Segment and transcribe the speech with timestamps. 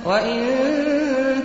[0.07, 0.43] وَإِن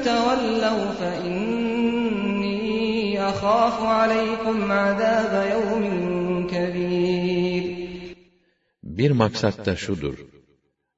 [0.06, 7.64] تَوَلَّوْا فَإِنِّي أَخَافُ عَلَيْكُمْ عَذَابَ يَوْمٍ كَبِيرٍ
[8.84, 10.16] Bir maksat da şudur.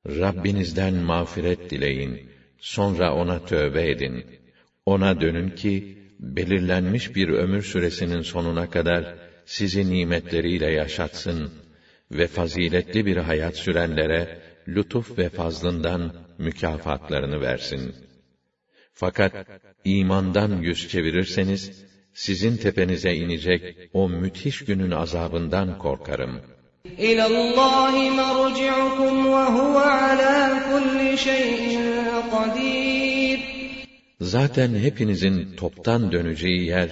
[0.07, 4.25] Rabbinizden mağfiret dileyin, sonra ona tövbe edin.
[4.85, 5.73] Ona dönün ki
[6.19, 11.51] belirlenmiş bir ömür süresinin sonuna kadar sizi nimetleriyle yaşatsın
[12.11, 17.95] ve faziletli bir hayat sürenlere lütuf ve fazlından mükafatlarını versin.
[18.93, 19.33] Fakat
[19.85, 26.41] imandan yüz çevirirseniz sizin tepenize inecek o müthiş günün azabından korkarım.
[26.97, 31.81] İlallahi merci'ukum ve huve ala kulli şeyin
[32.31, 33.54] kadir.
[34.33, 36.89] Zaten hepinizin toptan döneceği yer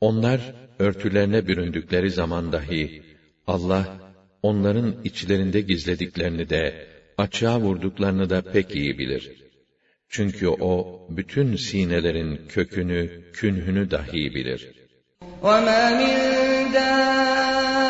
[0.00, 0.40] Onlar,
[0.78, 3.02] örtülerine büründükleri zaman dahi,
[3.46, 3.84] Allah,
[4.42, 6.86] onların içlerinde gizlediklerini de,
[7.18, 9.30] açığa vurduklarını da pek iyi bilir.
[10.08, 10.74] Çünkü o,
[11.10, 14.80] bütün sinelerin kökünü, künhünü dahi bilir.
[15.42, 17.89] وَمَا مِنْ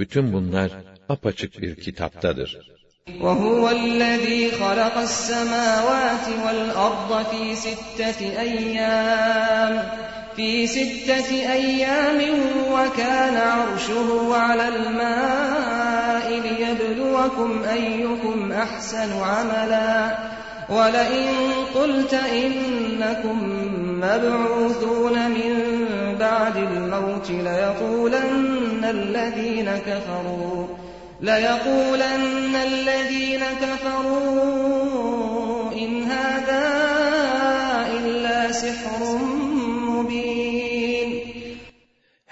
[0.00, 0.70] Bütün bunlar
[1.08, 2.58] apaçık bir kitaptadır.
[3.24, 9.74] وَهُوَ الَّذ۪ي خَلَقَ السَّمَاوَاتِ وَالْأَرْضَ ف۪ي سِتَّةِ اَيَّامٍ
[10.36, 12.20] فِي سِتَّةِ اَيَّامٍ
[12.74, 19.94] وَكَانَ عَرْشُهُ عَلَى الْمَاءِ لِيَبْلُوَكُمْ اَيُّكُمْ اَحْسَنُ عَمَلًا
[20.76, 21.28] وَلَئِن
[21.76, 23.38] قُلْتَ اِنَّكُمْ
[24.06, 25.52] مَبْعُوثُونَ مِنْ
[26.24, 28.57] بَعْدِ الْمَوْتِ لَيَقُولَنَّ
[28.96, 30.58] الَّذ۪ينَ كَفَرُوا
[31.28, 34.42] لَيَقُولَنَّ الَّذ۪ينَ كَفَرُوا
[35.82, 36.64] اِنْ هَذَا
[37.98, 39.18] اِلَّا سِحْرٌ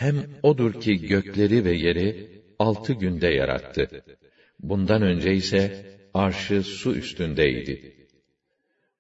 [0.05, 3.91] Hem odur ki gökleri ve yeri altı günde yarattı.
[4.61, 5.63] Bundan önce ise
[6.15, 8.07] arşı su üstündeydi.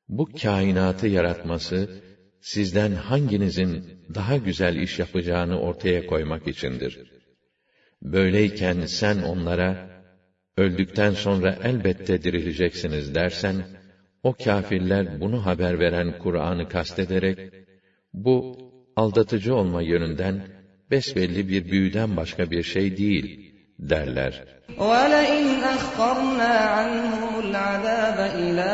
[0.08, 2.02] Bu kainatı yaratması,
[2.40, 3.72] sizden hanginizin
[4.14, 7.15] daha güzel iş yapacağını ortaya koymak içindir.''
[8.02, 9.86] böyleyken sen onlara,
[10.56, 13.56] öldükten sonra elbette dirileceksiniz dersen,
[14.22, 17.52] o kâfirler bunu haber veren Kur'an'ı kastederek,
[18.12, 18.56] bu
[18.96, 20.46] aldatıcı olma yönünden
[20.90, 24.44] besbelli bir büyüden başka bir şey değil derler.
[24.78, 25.46] وَلَئِنْ
[25.76, 28.72] أَخَّرْنَا عَنْهُمُ الْعَذَابَ إِلَى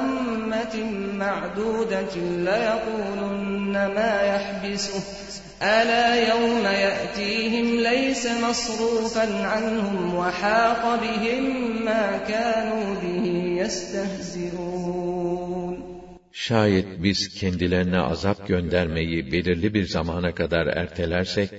[0.00, 0.74] أُمَّةٍ
[1.22, 2.14] مَعْدُودَةٍ
[2.46, 5.21] لَيَقُولُنَّ مَا يَحْبِسُهُ
[5.62, 11.44] ألا يوم يأتيهم ليس مصروفا عنهم وحاق بهم
[11.84, 13.24] ما كانوا به
[13.62, 15.92] يستهزئون
[16.34, 21.50] Şayet biz kendilerine azap göndermeyi belirli bir zamana kadar ertelersek,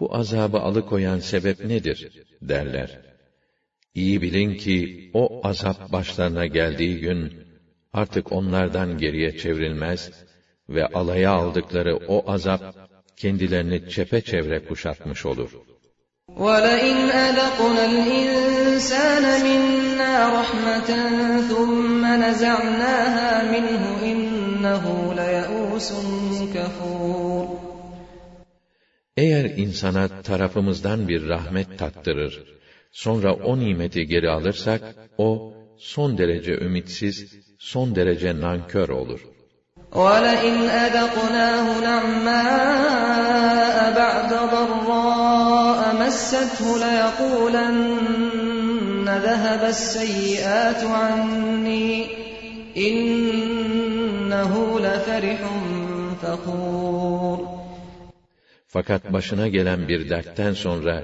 [0.00, 1.98] bu azabı alıkoyan sebep nedir?
[2.42, 3.00] derler.
[3.94, 7.20] İyi bilin ki o azap başlarına geldiği gün,
[7.92, 10.10] artık onlardan geriye çevrilmez
[10.68, 12.62] ve alaya aldıkları o azap,
[13.20, 15.50] kendilerini çepeçevre kuşatmış olur.
[16.46, 20.90] وَلَئِنْ أَذَقْنَا الْإِنْسَانَ مِنَّا رَحْمَةً
[21.50, 24.84] ثُمَّ نَزَعْنَاهَا مِنْهُ إِنَّهُ
[25.18, 25.88] لَيَئُوسٌ
[29.16, 32.42] Eğer insana tarafımızdan bir rahmet tattırır,
[32.92, 34.80] sonra o nimeti geri alırsak,
[35.18, 39.26] o son derece ümitsiz, son derece nankör olur.''
[39.94, 40.54] وَلَئِنْ
[40.84, 51.90] أَذَقْنَاهُ نَعْمَاءَ بَعْدَ ضَرَّاءَ مَسَّتْهُ لَيَقُولَنَّ ذَهَبَ السَّيِّئَاتُ عَنِّي
[52.76, 55.38] إِنَّهُ لَفَرِحٌ
[56.22, 57.38] فَخُورٌ
[58.74, 61.02] Fakat başına gelen bir dertten sonra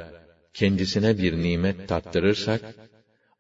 [0.55, 2.61] kendisine bir nimet tattırırsak,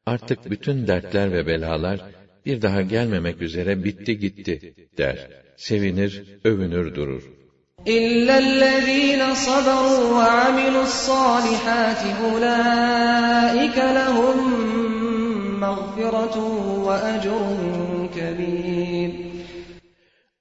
[0.06, 2.00] artık bütün dertler ve belalar
[2.46, 5.18] bir daha gelmemek üzere bitti gitti der.
[5.56, 6.12] Sevinir,
[6.44, 7.22] övünür durur.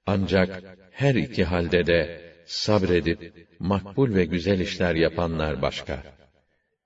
[0.06, 0.60] Ancak
[0.92, 2.00] her iki halde de
[2.46, 6.02] sabredip makbul ve güzel işler yapanlar başka.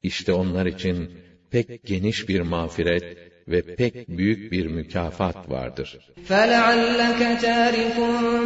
[0.02, 1.10] İşte onlar için
[1.50, 5.98] pek geniş bir mağfiret ve pek büyük bir mükafat vardır.
[6.28, 7.96] فَلَعَلَّكَ تَارِكٌ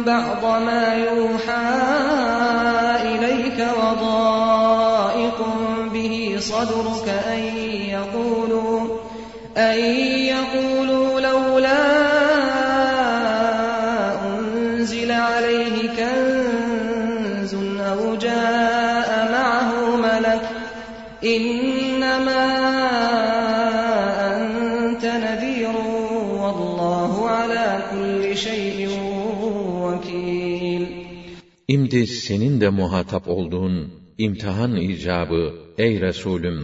[0.05, 1.77] بَعْضَ مَا يُوحَى
[3.13, 5.39] إِلَيْكَ وَضَائِقٌ
[5.93, 7.41] بِهِ صَدْرُكَ أَنْ
[7.97, 8.77] يَقُولُوا
[9.57, 9.79] أَنْ
[10.33, 10.76] يَقُولُوا
[32.27, 33.75] senin de muhatap olduğun
[34.25, 35.43] imtihan icabı
[35.83, 36.61] ey Resulüm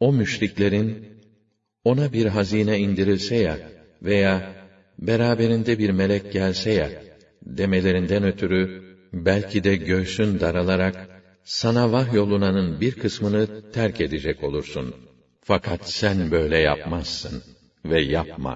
[0.00, 0.88] o müşriklerin
[1.90, 3.56] ona bir hazine indirilse ya
[4.08, 4.34] veya
[5.08, 6.88] beraberinde bir melek gelse ya
[7.60, 8.62] demelerinden ötürü
[9.28, 10.96] belki de göğsün daralarak
[11.60, 13.42] sana vahyolunanın bir kısmını
[13.76, 14.86] terk edecek olursun.
[15.50, 17.36] Fakat sen böyle yapmazsın
[17.92, 18.54] ve yapma.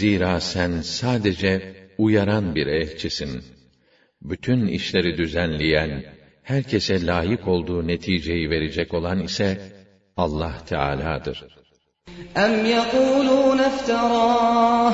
[0.00, 1.50] Zira sen sadece
[2.04, 3.48] uyaran bir elçisin.''
[4.22, 5.90] bütün işleri düzenleyen,
[6.42, 9.60] herkese layık olduğu neticeyi verecek olan ise
[10.16, 11.46] Allah Teala'dır.
[12.36, 14.92] اَمْ يَقُولُونَ افْتَرَاهُ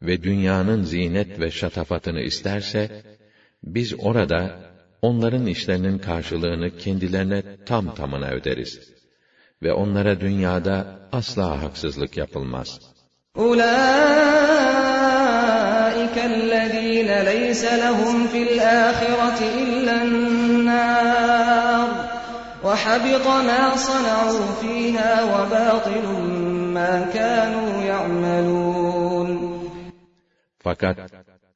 [0.03, 3.03] ve dünyanın zinet ve şatafatını isterse,
[3.65, 4.57] biz orada
[5.03, 9.00] onların işlerinin karşılığını kendilerine tam tamına öderiz.''
[9.63, 10.77] ve onlara dünyada
[11.13, 12.81] asla haksızlık yapılmaz.
[13.37, 21.89] أُولَٰئِكَ الَّذ۪ينَ لَيْسَ لَهُمْ فِي الْآخِرَةِ إِلَّا النَّارِ
[22.67, 26.05] وَحَبِطَ مَا صَنَعُوا ف۪يهَا وَبَاطِلٌ
[26.75, 29.31] مَا كَانُوا يَعْمَلُونَ
[30.59, 30.99] Fakat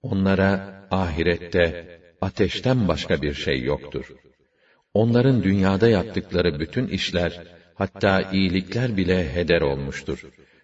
[0.02, 1.88] onlara ahirette
[2.20, 4.04] ateşten başka bir şey yoktur.
[4.94, 7.42] Onların dünyada yaptıkları bütün işler
[7.80, 10.18] hatta iyilikler bile heder olmuştur.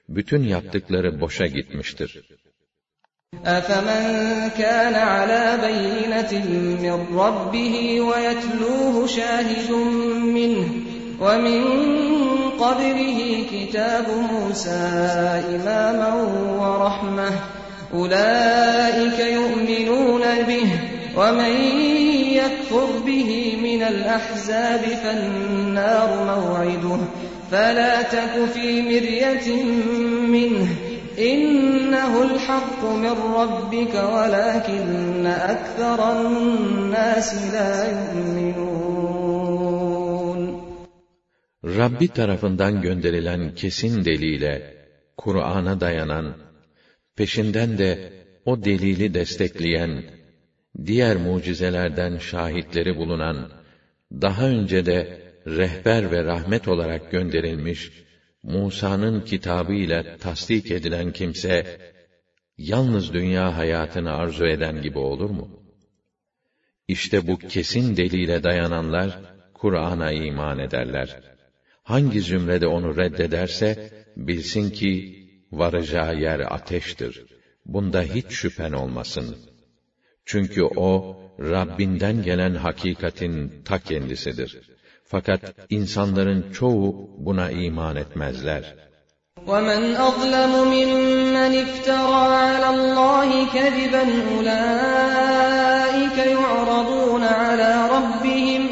[0.09, 2.41] Bütün yaptıkları boşa gitmiştir.
[3.45, 4.05] أَفَمَنْ
[4.59, 6.33] كَانَ عَلَى بَيِّنَةٍ
[6.85, 7.75] مِّنْ رَبِّهِ
[8.11, 9.71] وَيَتْلُوهُ شَاهِدٌ
[10.37, 10.67] مِّنْهِ
[11.25, 11.63] وَمِنْ
[12.63, 13.19] قَبْلِهِ
[13.53, 14.87] كِتَابُ مُوسَى
[15.55, 16.13] إِمَامًا
[16.63, 17.31] وَرَحْمَةً
[17.95, 20.69] أُولَئِكَ يُؤْمِنُونَ بِهِ
[21.17, 21.53] وَمَنْ
[22.33, 27.01] يَكْفُرْ بِهِ مِنَ الْأَحْزَابِ فَالنَّارُ مَوْعِدُهُ
[27.51, 29.49] فَلَا تَكُ فِي مِرْيَةٍ
[30.35, 30.69] مِّنْهِ
[31.19, 39.11] إِنَّهُ الْحَقُّ مِنْ رَبِّكَ وَلَكِنَّ أَكْثَرَ النَّاسِ لَا يُؤْمِنُونَ
[41.65, 44.75] Rabbi tarafından gönderilen kesin delile,
[45.17, 46.37] Kur'an'a dayanan,
[47.17, 48.13] peşinden de
[48.45, 50.03] o delili destekleyen,
[50.87, 53.49] diğer mucizelerden şahitleri bulunan,
[54.13, 57.91] daha önce de rehber ve rahmet olarak gönderilmiş
[58.43, 61.79] Musa'nın kitabı ile tasdik edilen kimse
[62.59, 65.63] yalnız dünya hayatını arzu eden gibi olur mu?
[66.89, 69.19] İşte bu kesin delile dayananlar
[69.55, 71.21] Kur'an'a iman ederler.
[71.83, 74.93] Hangi zümrede onu reddederse bilsin ki
[75.53, 77.23] varacağı yer ateştir.
[77.67, 79.50] Bunda hiç şüphen olmasın.''
[80.33, 80.91] Çünkü o,
[81.39, 83.35] Rabbinden gelen hakikatin
[83.69, 84.51] ta kendisidir.
[85.13, 86.87] Fakat insanların çoğu
[87.27, 88.65] buna iman etmezler.
[89.47, 98.63] وَمَنْ أَظْلَمُ مِمَّنِ افْتَرَى عَلَى اللّٰهِ كَذِبًا أُولَٰئِكَ يُعْرَضُونَ عَلَى رَبِّهِمْ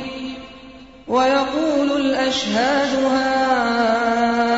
[1.15, 4.58] وَيَقُولُ الْأَشْهَادُ هَٰؤُلَاءِ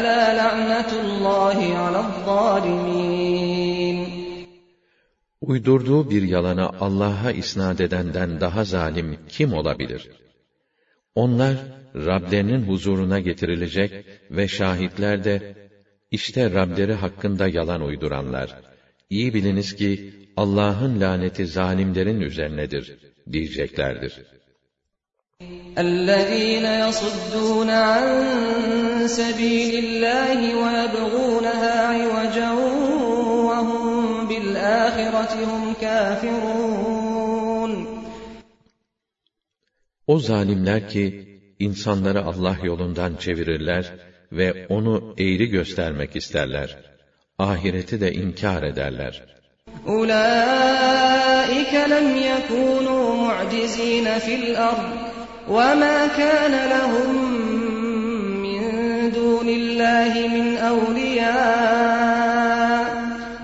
[0.00, 1.80] فَأَلَا لَعْنَةُ اللّٰهِ
[5.42, 10.10] Uydurduğu bir yalanı Allah'a isnat edenden daha zalim kim olabilir?
[11.14, 11.56] Onlar,
[11.94, 13.92] Rablerinin huzuruna getirilecek
[14.30, 15.36] ve şahitler de,
[16.10, 18.48] işte Rableri hakkında yalan uyduranlar.
[19.10, 19.90] İyi biliniz ki,
[20.36, 22.98] Allah'ın laneti zalimlerin üzerinedir,
[23.32, 24.14] diyeceklerdir.
[25.78, 28.06] الذين يصدون عن
[29.06, 32.50] سبيل الله ويبغونها عوجا
[33.30, 35.70] وهم بالآخرة هم
[40.06, 41.04] O zalimler ki
[41.58, 43.84] insanları Allah yolundan çevirirler
[44.32, 46.76] ve onu eğri göstermek isterler.
[47.38, 49.22] Ahireti de inkar ederler.
[49.86, 55.09] أولئك لم يكونوا معجزين في الأرض
[55.50, 57.14] وَمَا كَانَ لَهُمْ
[58.42, 58.60] مِنْ
[59.14, 63.00] دُونِ اللّٰهِ مِنْ اَوْلِيَاء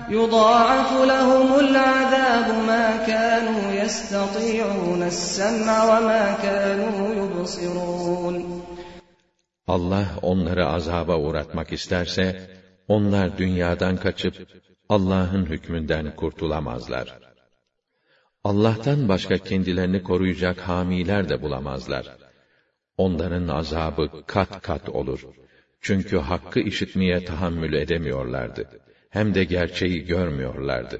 [0.09, 8.35] يُضَاعَفُ لَهُمُ الْعَذَابُ مَا كَانُوا يَسْتَطِيعُونَ السَّمْعَ وَمَا كَانُوا يُبْصِرُونَ
[9.69, 12.41] Allah onları azaba uğratmak isterse,
[12.87, 14.35] onlar dünyadan kaçıp
[14.89, 17.26] Allah'ın hükmünden kurtulamazlar.
[18.51, 22.05] Allah'tan başka kendilerini koruyacak hamiler de bulamazlar.
[23.05, 25.21] Onların azabı kat kat olur.
[25.81, 28.63] Çünkü hakkı işitmeye tahammül edemiyorlardı.
[29.09, 30.97] Hem de gerçeği görmüyorlardı.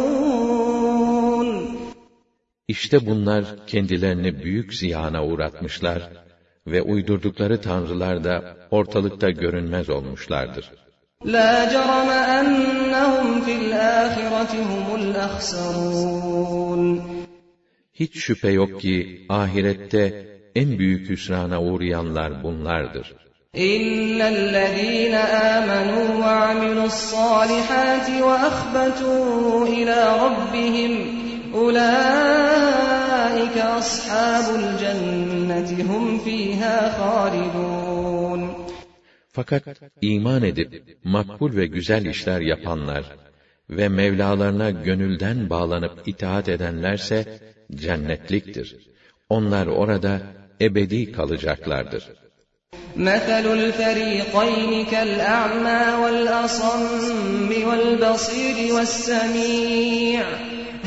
[2.68, 6.10] İşte bunlar kendilerini büyük ziyana uğratmışlar
[6.66, 10.70] ve uydurdukları tanrılar da ortalıkta görünmez olmuşlardır.
[11.26, 13.70] La jarama ennehum fil
[14.04, 15.06] ahireti humul
[17.92, 20.04] Hiç şüphe yok ki ahirette
[20.54, 23.14] en büyük hüsrana uğrayanlar bunlardır.
[23.74, 25.14] اِنَّ الَّذ۪ينَ
[25.56, 30.92] آمَنُوا وَعَمِلُوا الصَّالِحَاتِ وَأَخْبَتُوا اِلَى رَبِّهِمْ
[31.54, 33.03] اُولَٰئِكَ
[33.34, 38.50] أُولَٰئِكَ أَصْحَابُ الْجَنَّةِ هُمْ ف۪يهَا خَالِدُونَ
[39.32, 39.62] Fakat
[40.02, 40.72] iman edip
[41.04, 43.04] makbul ve güzel işler yapanlar
[43.70, 47.38] ve Mevlalarına gönülden bağlanıp itaat edenlerse
[47.74, 48.76] cennetliktir.
[49.30, 50.18] Onlar orada
[50.60, 52.04] ebedi kalacaklardır.
[52.98, 60.24] مَثَلُ الْفَرِيقَيْنِ كَالْأَعْمَى وَالْأَصَمِّ وَالْبَصِيرِ وَالسَّمِيعِ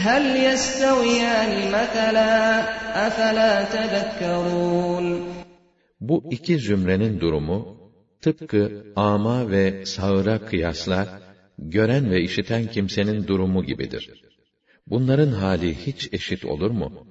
[0.06, 2.64] هَلْ يَسْتَوِيَانِ مَثَلًا
[3.08, 5.22] أَفَلَا تَذَكَّرُونَ
[6.02, 7.78] Bu iki zümrenin durumu,
[8.22, 11.20] tıpkı ama ve sağıra kıyasla,
[11.58, 14.12] gören ve işiten kimsenin durumu gibidir.
[14.88, 17.08] Bunların hali hiç eşit olur mu?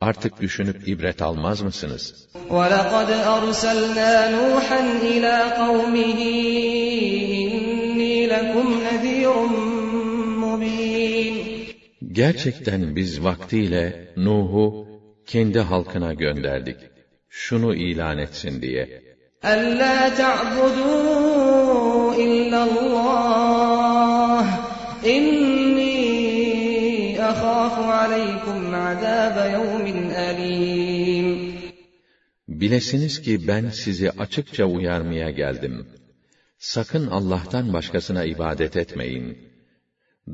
[0.00, 2.28] Artık düşünüp ibret almaz mısınız?
[2.50, 6.20] وَلَقَدْ أَرْسَلْنَا نُوحًا إِلَى قَوْمِهِ
[6.58, 8.87] إِنِّي لَكُمْ
[12.12, 14.86] Gerçekten biz vaktiyle Nuh'u
[15.26, 16.76] kendi halkına gönderdik.
[17.28, 19.02] Şunu ilan etsin diye.
[19.44, 24.46] أَلَّا تَعْبُدُوا إِلَّا اللّٰهِ
[25.04, 25.96] اِنِّي
[27.18, 29.88] أَخَافُ عَلَيْكُمْ عَذَابَ يَوْمٍ
[32.48, 35.86] Bilesiniz ki ben sizi açıkça uyarmaya geldim.
[36.58, 39.38] Sakın Allah'tan başkasına ibadet etmeyin.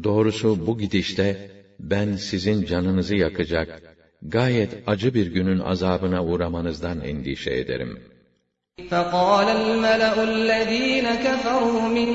[0.05, 1.51] Doğrusu bu gidişte
[1.81, 3.69] ben sizin canınızı yakacak,
[4.23, 7.99] gayet acı bir günün azabına uğramanızdan endişe ederim.
[8.91, 12.11] فَقَالَ الْمَلَأُ الَّذ۪ينَ كَفَرُوا مِنْ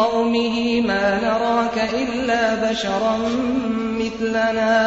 [0.00, 0.54] قَوْمِهِ
[0.90, 3.16] مَا نَرَاكَ إِلَّا بَشَرًا
[4.00, 4.78] مِثْلَنَا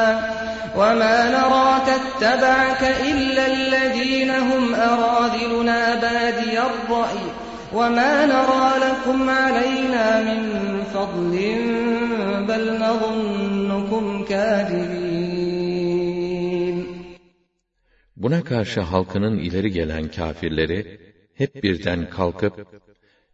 [0.80, 10.40] وَمَا نَرَى تَتَّبَعَكَ إِلَّا الَّذ۪ينَ هُمْ أَرَاذِلُنَا بَادِيَ الرَّأِيِ وَمَا نَرَى لَكُمْ عَلَيْنَا مِنْ
[10.94, 11.34] فَضْلٍ
[12.48, 15.46] بَلْ نَظُنُّكُمْ كَاذِبِينَ
[18.16, 21.00] Buna karşı halkının ileri gelen kafirleri
[21.36, 22.68] hep birden kalkıp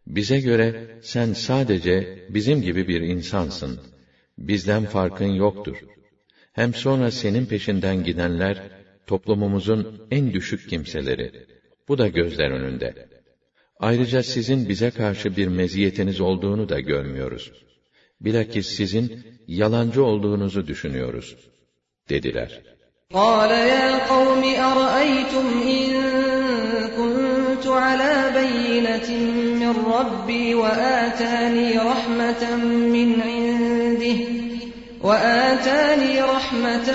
[0.06, 3.80] bize göre sen sadece bizim gibi bir insansın.
[4.38, 5.76] Bizden farkın yoktur.
[6.52, 8.56] Hem sonra senin peşinden gidenler
[9.06, 11.46] toplumumuzun en düşük kimseleri.
[11.88, 13.11] Bu da gözler önünde.''
[13.82, 17.52] Ayrıca sizin bize karşı bir meziyetiniz olduğunu da görmüyoruz.
[18.20, 19.06] Bilakis sizin
[19.48, 21.36] yalancı olduğunuzu düşünüyoruz."
[22.08, 22.60] dediler.
[23.12, 25.86] قَالَ يَا قَوْمِ أَرَأَيْتُمْ إِن
[26.96, 29.10] كُنْتُ عَلَى بَيِّنَةٍ
[29.60, 32.42] مِّن رَّبِّي وَآتَانِي رَحْمَةً
[32.96, 34.18] مِّنْ عِندِهِ
[35.08, 36.88] وَآتَانِي رَحْمَةً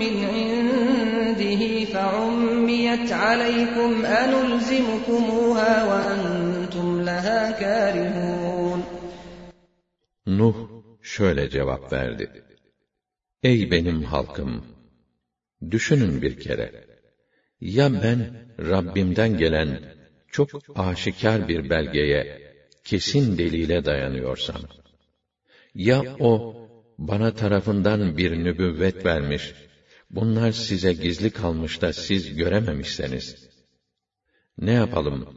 [0.00, 0.17] مِّنْ
[2.88, 3.90] حرمت عليكم
[4.22, 8.80] أنلزمكموها وأنتم لها كارهون
[10.26, 10.54] Nuh
[11.02, 12.42] şöyle cevap verdi.
[13.42, 14.64] Ey benim halkım!
[15.70, 16.84] Düşünün bir kere.
[17.60, 18.18] Ya ben
[18.58, 19.78] Rabbimden gelen
[20.32, 22.22] çok aşikar bir belgeye
[22.84, 24.62] kesin delile dayanıyorsam,
[25.74, 26.32] ya o
[26.98, 29.54] bana tarafından bir nübüvvet vermiş,
[30.10, 33.34] Bunlar size gizli kalmış da siz görememişseniz.
[34.58, 35.28] Ne yapalım?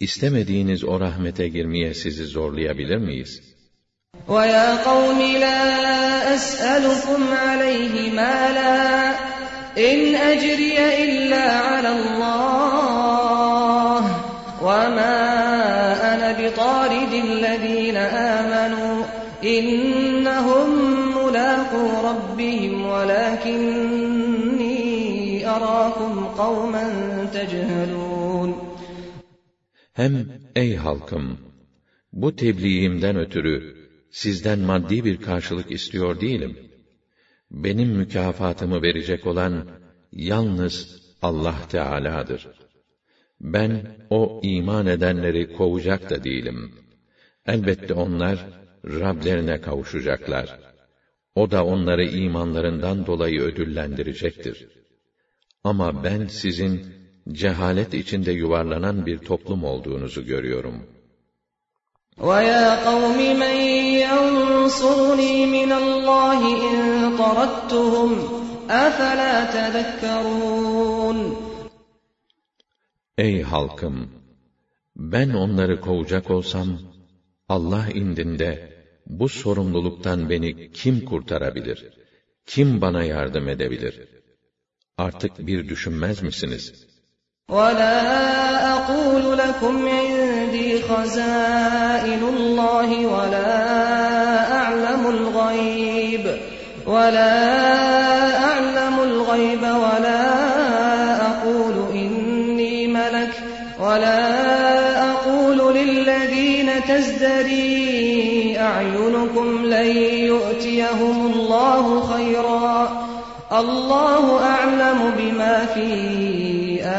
[0.00, 3.40] İstemediğiniz o rahmete girmeye sizi zorlayabilir miyiz?
[4.28, 5.58] وَيَا قَوْمِ لَا
[6.34, 9.14] أَسْأَلُكُمْ عَلَيْهِ مَالًا
[10.32, 14.02] اَجْرِيَ اِلَّا عَلَى اللّٰهِ
[14.66, 15.18] وَمَا
[16.12, 17.96] أَنَا بِطَارِدِ الَّذ۪ينَ
[18.38, 18.96] آمَنُوا
[19.44, 20.68] اِنَّهُمْ
[21.18, 23.93] مُلَاقُوا رَبِّهِمْ وَلَكِنَّ
[26.38, 26.84] قَوْمًا
[29.92, 31.38] Hem ey halkım!
[32.12, 33.74] Bu tebliğimden ötürü
[34.10, 36.58] sizden maddi bir karşılık istiyor değilim.
[37.50, 39.66] Benim mükafatımı verecek olan
[40.12, 40.74] yalnız
[41.22, 42.48] Allah Teala'dır.
[43.40, 46.72] Ben o iman edenleri kovacak da değilim.
[47.46, 48.46] Elbette onlar
[48.84, 50.58] Rablerine kavuşacaklar.
[51.34, 54.83] O da onları imanlarından dolayı ödüllendirecektir.''
[55.64, 56.74] Ama ben sizin
[57.32, 60.86] cehalet içinde yuvarlanan bir toplum olduğunuzu görüyorum.
[62.18, 63.56] وَيَا قَوْمِ مَنْ
[64.06, 66.78] يَنْصُرُنِي مِنَ اللّٰهِ اِنْ
[67.20, 68.12] طَرَدْتُهُمْ
[68.68, 69.34] اَفَلَا
[73.18, 74.10] Ey halkım!
[74.96, 76.68] Ben onları kovacak olsam,
[77.48, 78.72] Allah indinde
[79.06, 81.90] bu sorumluluktan beni kim kurtarabilir?
[82.46, 84.13] Kim bana yardım edebilir?'
[84.98, 86.72] Artık bir düşünmez misiniz?
[87.48, 88.24] وَلَا
[88.74, 93.56] أَقُولُ لَكُمْ عِنْدِي خَزَائِنُ اللّٰهِ وَلَا
[94.50, 96.26] أَعْلَمُ الْغَيْبِ
[96.86, 97.83] وَلَا
[113.62, 115.86] Allahu a'lemu bima fi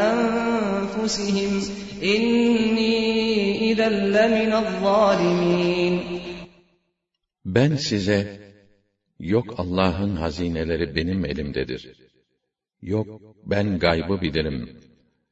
[0.08, 1.52] enfusihim.
[2.14, 2.92] İnni
[3.70, 6.00] izen leminel
[7.56, 8.20] Ben size
[9.34, 11.82] yok Allah'ın hazineleri benim elimdedir.
[12.94, 13.08] Yok
[13.52, 14.58] ben gaybı bilirim.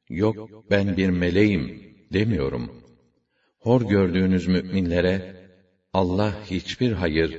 [0.09, 0.37] Yok
[0.71, 1.65] ben bir meleğim
[2.13, 2.65] demiyorum.
[3.59, 5.15] Hor gördüğünüz müminlere
[5.93, 7.31] Allah hiçbir hayır,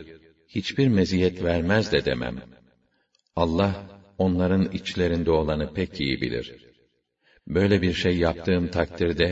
[0.49, 2.56] hiçbir meziyet vermez de demem.''
[3.37, 3.75] Allah
[4.19, 6.47] onların içlerinde olanı pek iyi bilir.
[7.49, 9.29] Böyle bir şey yaptığım takdirde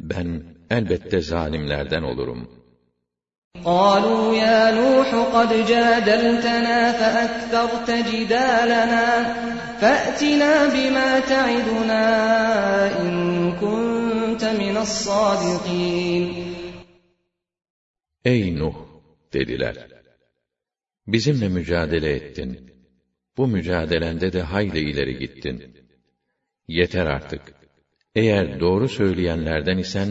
[0.00, 2.48] ben elbette zalimlerden olurum.
[3.72, 9.06] قالوا يا نوح قد جادلتنا فأكثرت جدالنا
[9.80, 12.04] فأتنا بما تعدنا
[13.00, 13.14] إن
[13.60, 16.32] كنت من الصادقين
[18.24, 18.74] Ey Nuh
[19.34, 19.74] dediler.
[21.06, 22.73] Bizimle mücadele ettin
[23.36, 25.74] bu mücadelende de hayli ileri gittin.
[26.68, 27.42] Yeter artık.
[28.14, 30.10] Eğer doğru söyleyenlerden isen,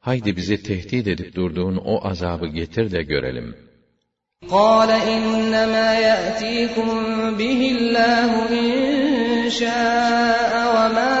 [0.00, 3.56] haydi bizi tehdit edip durduğun o azabı getir de görelim.
[4.46, 6.90] قَالَ اِنَّمَا يَأْتِيكُمْ
[7.40, 9.48] بِهِ اللّٰهُ اِنْ
[10.74, 11.16] وَمَا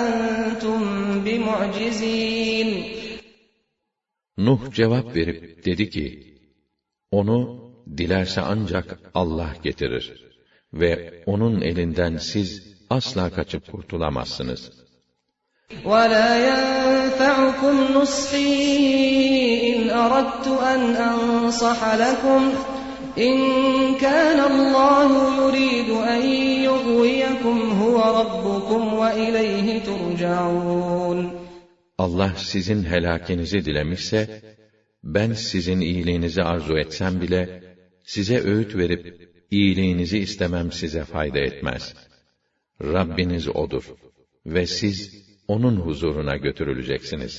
[0.00, 0.82] أَنْتُمْ
[1.24, 2.82] بِمُعْجِزِينَ
[4.38, 6.34] Nuh cevap verip dedi ki,
[7.10, 7.60] onu
[7.96, 10.29] dilerse ancak Allah getirir.''
[10.72, 14.70] ve onun elinden siz asla kaçıp kurtulamazsınız.
[15.90, 18.52] وَلَا يَنْفَعُكُمْ نُصْحِي
[19.70, 20.80] إِنْ أَرَدْتُ أَنْ
[21.12, 22.42] أَنْصَحَ لَكُمْ
[23.28, 23.36] إِنْ
[24.04, 26.22] كَانَ اللَّهُ يُرِيدُ أَنْ
[26.68, 31.26] يُغْوِيَكُمْ هُوَ رَبُّكُمْ وَإِلَيْهِ تُرْجَعُونَ
[31.98, 34.42] Allah sizin helakinizi dilemişse,
[35.04, 37.60] ben sizin iyiliğinizi arzu etsem bile,
[38.04, 41.94] size öğüt verip iyiliğinizi istemem size fayda etmez.
[42.82, 43.84] Rabbiniz odur
[44.46, 44.98] ve siz
[45.48, 47.34] onun huzuruna götürüleceksiniz.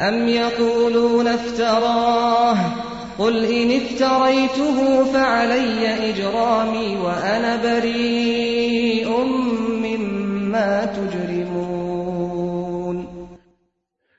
[0.00, 4.78] Em yekulun iftarah قل إن افتريته
[5.14, 5.72] فعلي
[6.10, 9.08] إجرامي وأنا بريء
[9.84, 12.96] مما تجرمون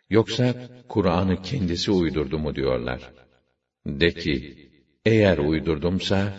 [0.09, 0.53] Yoksa
[0.89, 3.01] Kur'an'ı kendisi uydurdu mu diyorlar.
[3.85, 4.35] De ki,
[5.05, 6.33] eğer uydurdumsa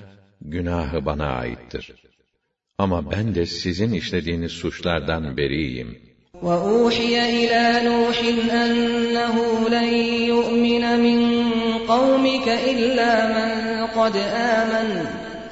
[0.45, 1.85] günahı bana aittir.
[2.79, 5.91] Ama ben de sizin işlediğiniz suçlardan beriyim.
[6.43, 8.19] وَأُوحِيَ إِلَى نُوحٍ
[8.65, 9.37] أَنَّهُ
[9.77, 9.91] لَنْ
[10.33, 11.19] يُؤْمِنَ مِنْ
[11.93, 13.51] قَوْمِكَ إِلَّا مَنْ
[13.99, 14.15] قَدْ
[14.59, 14.89] آمَنَ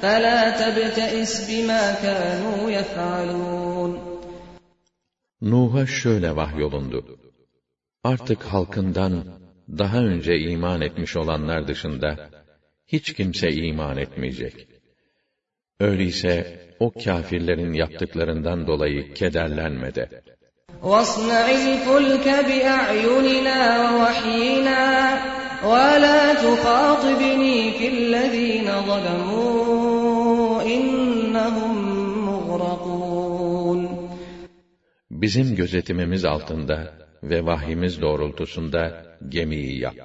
[0.01, 3.95] فَلَا تَبْتَئِسْ بِمَا كَانُوا يَفْعَلُونَ
[5.41, 7.19] Nuh'a şöyle vahyolundu.
[8.03, 9.23] Artık halkından
[9.69, 12.29] daha önce iman etmiş olanlar dışında
[12.87, 14.67] hiç kimse iman etmeyecek.''
[15.79, 20.09] Öyleyse o kâfirlerin yaptıklarından dolayı kederlenme de.
[20.83, 24.85] وَاصْنَعِ الْفُلْكَ بِأَعْيُنِنَا وَوَحْيِنَا
[25.63, 31.83] وَلَا تُخَاطِبْنِي فِي الَّذ۪ينَ ظَلَمُوا اِنَّهُمْ
[35.11, 39.95] Bizim gözetimimiz altında ve vahyimiz doğrultusunda gemiyi yap.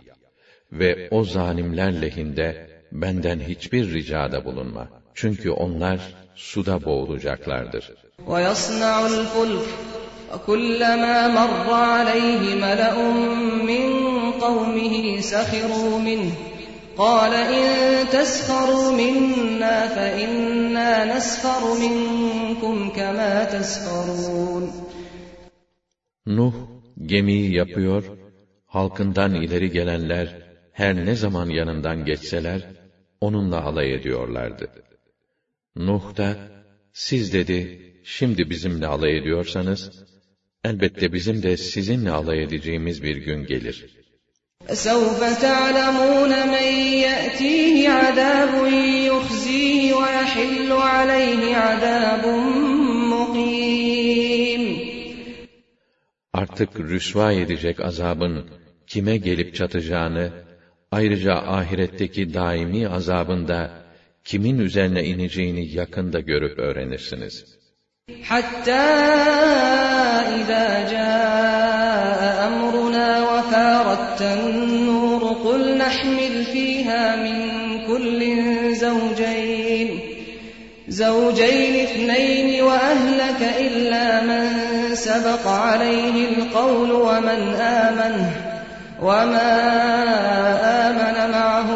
[0.73, 5.99] Ve o zalimler lehinde benden hiçbir ricada bulunma.'' Çünkü onlar
[6.51, 7.85] suda boğulacaklardır.
[8.29, 9.67] وَيَصْنَعُ الْفُلْكَ
[10.33, 12.97] وَكُلَّمَا مَرَّ عَلَيْهِ مَلَأٌ
[13.71, 13.87] مِّن
[14.45, 14.95] قَوْمِهِ
[15.33, 16.33] سَخِرُوا مِنْهُ
[17.09, 17.67] قال إن
[18.17, 24.65] تسخروا منا فإنا نسخر منكم كما تسخرون
[26.27, 26.53] Nuh
[27.07, 28.05] gemiyi yapıyor,
[28.67, 30.37] halkından ileri gelenler
[30.73, 32.61] her ne zaman yanından geçseler
[33.21, 34.69] onunla alay ediyorlardı.
[35.77, 36.37] Nuh da,
[36.93, 37.61] siz dedi,
[38.05, 40.05] şimdi bizimle alay ediyorsanız,
[40.65, 43.87] elbette bizim de sizinle alay edeceğimiz bir gün gelir.
[44.69, 46.69] فَسَوْفَ تَعْلَمُونَ مَنْ
[47.07, 48.53] يَأْتِيهِ عَذَابٌ
[49.13, 52.49] يُخْزِيهِ وَيَحِلُّ عَلَيْهِ عَذَابٌ
[56.33, 58.47] Artık rüsva edecek azabın
[58.87, 60.33] kime gelip çatacağını,
[60.91, 63.88] ayrıca ahiretteki daimi azabın da
[64.31, 67.35] kimin üzerine ineceğini yakında görüp öğrenirsiniz.
[68.31, 68.85] Hatta
[70.41, 77.39] اِذَا جَاءَ أَمْرُنَا وَفَارَتْ النُّورُ قُلْ نَحْمِلْ فِيهَا مِنْ
[77.89, 78.21] كُلٍّ
[78.87, 79.89] زَوْجَيْنِ
[81.03, 84.45] زَوْجَيْنِ اثْنَيْنِ وَأَهْلَكَ إِلَّا مَنْ
[85.07, 87.41] سَبَقَ عَلَيْهِ الْقَوْلُ وَمَنْ
[87.87, 88.15] آمَنَ
[89.09, 89.51] وَمَا
[90.87, 91.71] آمَنَ مَعَهُ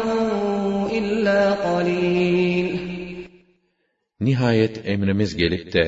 [4.27, 5.85] Nihayet emrimiz gelip de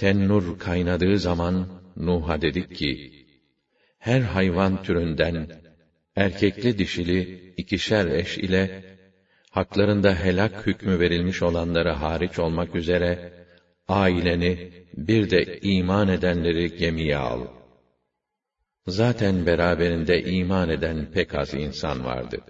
[0.00, 1.54] tennur kaynadığı zaman
[2.06, 2.92] Nuh'a dedik ki:
[3.98, 5.36] Her hayvan türünden
[6.16, 7.20] erkekli dişili
[7.56, 8.62] ikişer eş ile
[9.50, 13.10] haklarında helak hükmü verilmiş olanları hariç olmak üzere
[13.88, 14.54] aileni
[15.08, 17.42] bir de iman edenleri gemiye al.
[18.86, 22.44] Zaten beraberinde iman eden pek az insan vardı.''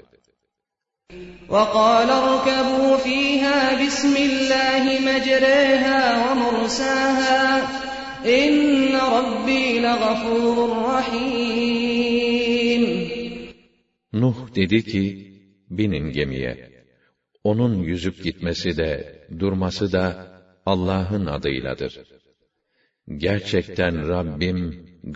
[1.54, 7.40] وَقَالَ ارْكَبُوا ف۪يهَا بِسْمِ اللّٰهِ مَجْرَيْهَا وَمُرْسَاهَا
[8.40, 11.90] اِنَّ رَبِّي لَغَفُورٌ رَحِيمٌ
[14.12, 15.04] Nuh dedi ki,
[15.70, 16.70] binin gemiye.
[17.44, 18.88] Onun yüzüp gitmesi de,
[19.38, 20.04] durması da
[20.66, 22.00] Allah'ın adıyladır.
[23.16, 24.60] Gerçekten Rabbim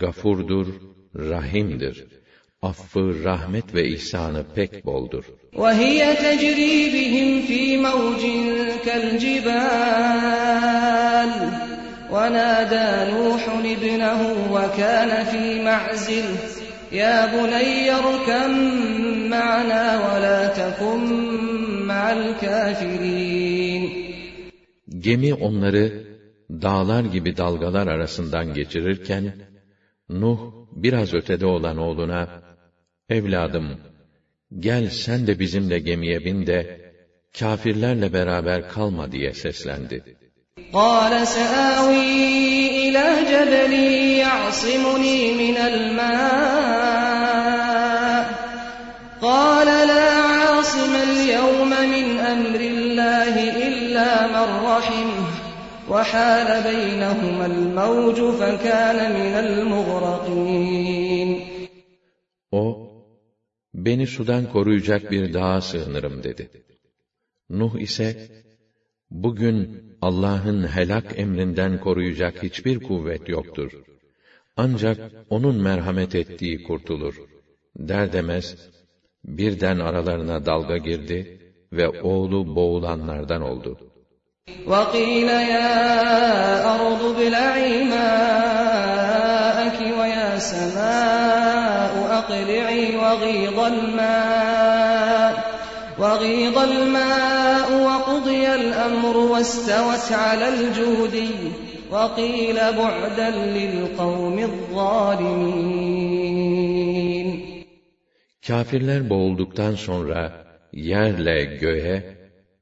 [0.01, 0.67] gafurdur,
[1.31, 2.24] rahimdir.''
[2.61, 5.25] affı, rahmet ve ihsanı pek boldur.
[5.53, 8.23] وَهِيَ تَجْرِي بِهِمْ فِي مَوْجٍ
[8.85, 11.29] كَالْجِبَالِ
[12.11, 13.43] وَنَادَى نُوحٌ
[13.75, 14.19] ابْنَهُ
[14.53, 16.27] وَكَانَ فِي مَعْزِلٍ
[16.91, 18.51] يَا بُنَيَّ ارْكَمْ
[19.35, 21.01] مَعَنَا وَلَا تَكُنْ
[21.87, 24.05] مَعَ الْكَافِرِينَ
[24.99, 26.05] Gemi onları
[26.51, 29.33] dağlar gibi dalgalar arasından geçirirken,
[30.09, 30.39] Nuh
[30.71, 32.44] biraz ötede olan oğluna,
[33.09, 33.77] Evladım,
[34.59, 36.81] gel sen de bizimle gemiye bin de,
[37.39, 40.03] kâfirlerle beraber kalma diye seslendi.
[40.73, 42.29] قَالَ سَآوِي
[42.83, 43.73] إِلَى جَبَلٍ
[44.25, 48.27] يَعْصِمُنِي مِنَ الْمَاءِ
[49.21, 53.35] قَالَ لَا عَاصِمَ الْيَوْمَ مِنْ أَمْرِ اللَّهِ
[53.67, 55.27] إِلَّا مَنْ رَحِمَهُ
[55.91, 61.29] وَحَالَ بَيْنَهُمَا الْمَوْجُ فَكَانَ مِنَ الْمُغْرَقِينَ
[62.51, 62.84] O
[63.87, 66.43] beni sudan koruyacak bir dağa sığınırım dedi.
[67.59, 68.07] Nuh ise,
[69.23, 69.57] bugün
[70.07, 73.69] Allah'ın helak emrinden koruyacak hiçbir kuvvet yoktur.
[74.63, 74.97] Ancak
[75.35, 77.15] O'nun merhamet ettiği kurtulur.
[77.89, 78.47] Der demez,
[79.39, 81.17] birden aralarına dalga girdi
[81.77, 83.71] ve oğlu boğulanlardan oldu.
[84.71, 85.75] وَقِيلَ يَا
[86.75, 91.54] أَرْضُ بِلَعِي مَاءَكِ وَيَا سَمَاءَ
[92.15, 95.55] فاقلعي وغيض الماء
[95.99, 101.29] وغيض الماء وقضي الأمر واستوت على الجودي
[101.91, 106.75] وقيل بعدا للقوم الظالمين
[108.47, 112.17] Kafirler boğulduktan sonra yerle göğe,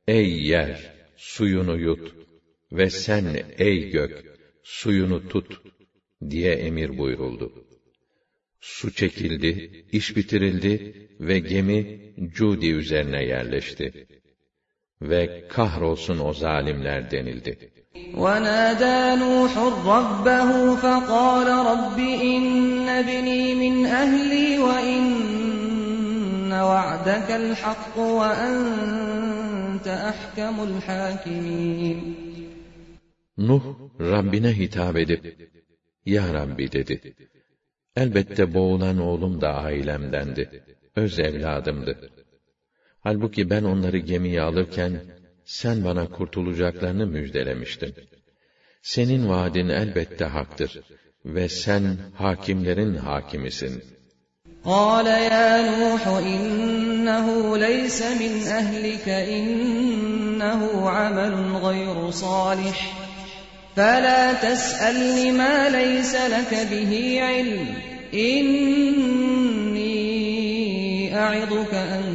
[0.08, 2.12] ey yer, suyunu yut
[2.72, 3.26] ve sen
[3.58, 4.24] ey gök,
[4.64, 5.62] suyunu tut
[6.30, 7.63] diye emir buyuruldu
[8.80, 9.52] su çekildi,
[10.00, 10.74] iş bitirildi
[11.20, 11.78] ve gemi
[12.36, 13.88] Cudi üzerine yerleşti.
[15.02, 15.22] Ve
[15.56, 17.54] kahrolsun o zalimler denildi.
[18.24, 19.54] وَنَادَى نُوحٌ
[19.96, 20.50] رَبَّهُ
[20.86, 21.98] فَقَالَ رَبِّ
[22.34, 25.12] إِنَّ بِنِي مِنْ أَهْلِي وَإِنَّ
[26.72, 32.00] وَعْدَكَ الْحَقُّ وَأَنْتَ أَحْكَمُ الْحَاكِمِينَ
[33.38, 33.64] Nuh,
[34.00, 35.24] Rabbine hitap edip,
[36.06, 37.00] Ya Rabbi dedi,
[37.98, 40.64] Elbette boğulan oğlum da ailemdendi.
[40.96, 42.10] Öz evladımdı.
[43.00, 44.94] Halbuki ben onları gemiye alırken,
[45.46, 47.94] sen bana kurtulacaklarını müjdelemiştin.
[48.82, 50.82] Senin vaadin elbette haktır
[51.26, 51.84] ve sen
[52.18, 53.84] hakimlerin hakimisin.
[54.74, 56.04] قال يا نوح
[56.36, 57.28] إنه
[57.66, 60.62] ليس من أهلك إنه
[60.98, 62.80] عمل غير صالح
[63.76, 67.76] فَلَا تَسْأَلْنِ مَا لَيْسَ لَكَ بِهِ عِلْمٍ
[68.14, 69.94] اِنِّي
[71.16, 72.06] اَعِظُكَ اَنْ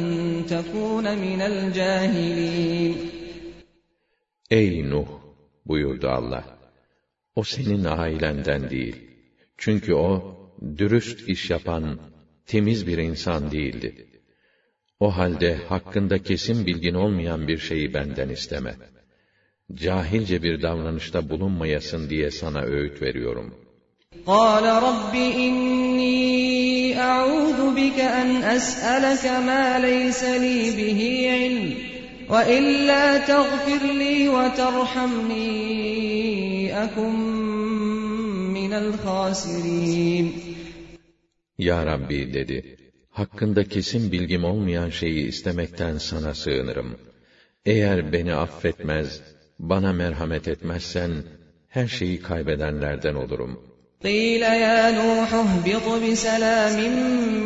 [0.49, 2.95] تَكُونَ مِنَ الْجَاهِلِينَ
[4.51, 5.07] Ey Nuh!
[5.65, 6.43] buyurdu Allah.
[7.35, 8.95] O senin ailenden değil.
[9.57, 10.37] Çünkü o,
[10.77, 11.99] dürüst iş yapan,
[12.45, 14.07] temiz bir insan değildi.
[14.99, 18.98] O halde hakkında kesin bilgin olmayan bir şeyi benden isteme.''
[19.75, 23.53] cahilce bir davranışta bulunmayasın diye sana öğüt veriyorum.
[24.27, 25.13] قَالَ رَبِّ
[25.47, 26.29] إِنِّي
[26.95, 31.01] أَعُوذُ بِكَ أَنْ أَسْأَلَكَ مَا لَيْسَ لِي بِهِ
[31.37, 31.67] عِلْمٌ
[32.33, 35.53] وَإِلَّا تَغْفِرْ لِي وَتَرْحَمْنِي
[36.83, 37.15] أَكُنْ
[38.53, 40.29] مِنَ الْخَاسِرِينَ
[41.57, 42.77] Ya Rabbi dedi,
[43.09, 46.95] hakkında kesin bilgim olmayan şeyi istemekten sana sığınırım.
[47.65, 49.21] Eğer beni affetmez,
[49.59, 51.11] bana merhamet etmezsen,
[51.69, 53.59] her şeyi kaybedenlerden olurum.
[54.03, 56.79] قِيلَ يَا نُوحُ اهْبِطْ بِسَلَامٍ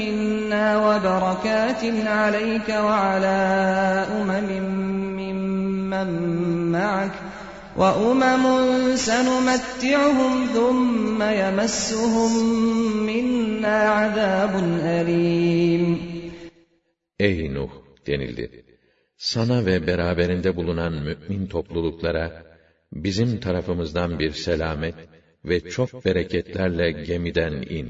[0.02, 3.40] مِنَّا وَبَرَكَاتٍ عَلَيْكَ وَعَلَى
[4.22, 4.50] أُمَمٍ
[5.20, 6.08] مِّمَّن
[6.72, 7.12] مَّعَكَ
[7.78, 8.44] وَأُمَمٌ
[9.08, 12.32] سَنُمَتِّعُهُمْ ثُمَّ يَمَسُّهُم
[13.06, 15.98] مِّنَّا عَذَابٌ أَلِيمٌ
[17.20, 17.72] Ey Nuh
[18.08, 18.63] denildi
[19.32, 22.28] sana ve beraberinde bulunan mümin topluluklara
[22.94, 24.96] bizim tarafımızdan bir selamet
[25.46, 27.88] ve çok bereketlerle gemiden in.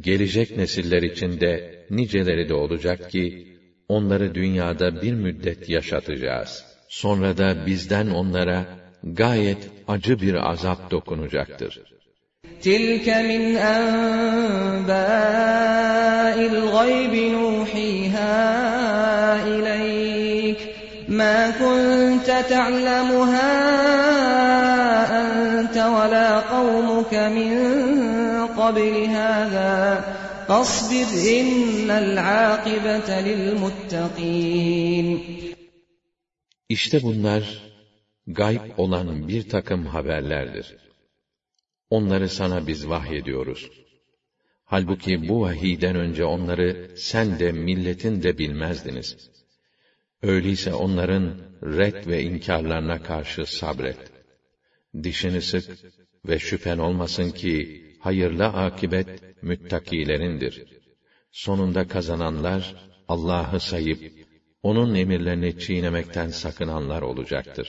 [0.00, 1.50] Gelecek nesiller içinde
[1.90, 3.24] niceleri de olacak ki
[3.88, 6.52] onları dünyada bir müddet yaşatacağız.
[6.88, 8.58] Sonra da bizden onlara
[9.02, 11.91] gayet acı bir azap dokunacaktır.
[12.70, 18.36] تِلْكَ مِنْ أَنْبَاءِ الْغَيْبِ نُوحِيهَا
[19.46, 20.58] إِلَيْكَ
[21.08, 23.50] مَا كُنْتَ تَعْلَمُهَا
[25.22, 27.52] أَنْتَ وَلَا قَوْمُكَ مِنْ
[28.60, 29.76] قَبْلِ هَذَا
[30.48, 31.08] فَاصْبِرْ
[31.40, 31.52] اِنَّ
[32.04, 35.08] الْعَاقِبَةَ لِلْمُتَّقِينَ
[36.68, 37.42] İşte bunlar
[38.26, 40.91] gayb olan bir takım haberlerdir
[41.96, 43.60] onları sana biz vahyediyoruz.
[44.72, 46.68] Halbuki bu vahiyden önce onları
[47.10, 49.08] sen de milletin de bilmezdiniz.
[50.32, 51.24] Öyleyse onların
[51.78, 54.00] red ve inkarlarına karşı sabret.
[55.04, 55.66] Dişini sık
[56.28, 57.54] ve şüphen olmasın ki
[58.06, 59.10] hayırlı akibet
[59.50, 60.54] müttakilerindir.
[61.44, 62.62] Sonunda kazananlar
[63.14, 64.00] Allah'ı sayıp
[64.68, 67.68] onun emirlerini çiğnemekten sakınanlar olacaktır.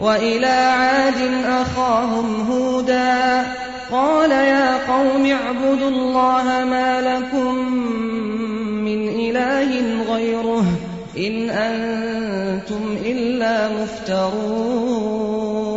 [0.00, 3.42] وإلى عاد أخاهم هودا
[3.90, 7.54] قال يا قوم اعبدوا الله ما لكم
[8.86, 10.64] من إله غيره
[11.16, 15.68] إن أنتم إلا مفترون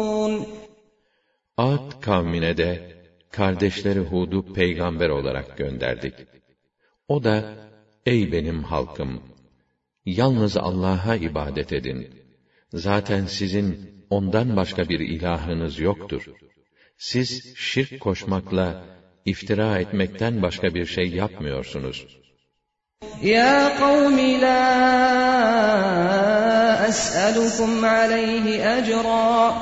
[1.58, 2.92] Ad kavmine de
[3.32, 6.14] kardeşleri Hud'u peygamber olarak gönderdik.
[7.08, 7.54] O da,
[8.06, 9.22] ey benim halkım!
[10.06, 12.21] Yalnız Allah'a ibadet edin.''
[12.74, 16.24] Zaten sizin ondan başka bir ilahınız yoktur.
[16.98, 18.84] Siz şirk koşmakla,
[19.26, 22.08] iftira etmekten başka bir şey yapmıyorsunuz.
[23.22, 24.68] Ya kavmi la
[26.90, 29.54] es'alukum aleyhi ecra.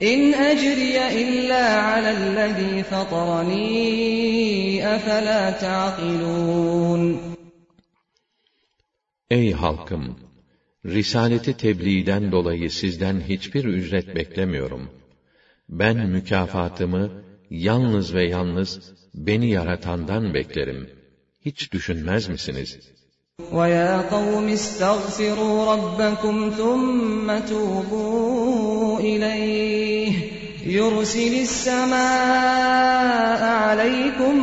[0.00, 7.20] İn ecriye illa alellezî fatarani efela ta'kilûn.
[9.30, 10.27] Ey halkım!
[10.86, 14.90] risaleti tebliğden dolayı sizden hiçbir ücret beklemiyorum.
[15.68, 17.10] Ben mükafatımı
[17.50, 18.80] yalnız ve yalnız
[19.14, 20.88] beni yaratandan beklerim.
[21.44, 22.78] Hiç düşünmez misiniz?
[23.52, 30.12] وَيَا قَوْمِ اسْتَغْفِرُوا رَبَّكُمْ ثُمَّ تُوبُوا إِلَيْهِ
[30.78, 34.34] يُرْسِلِ السَّمَاءَ عَلَيْكُمْ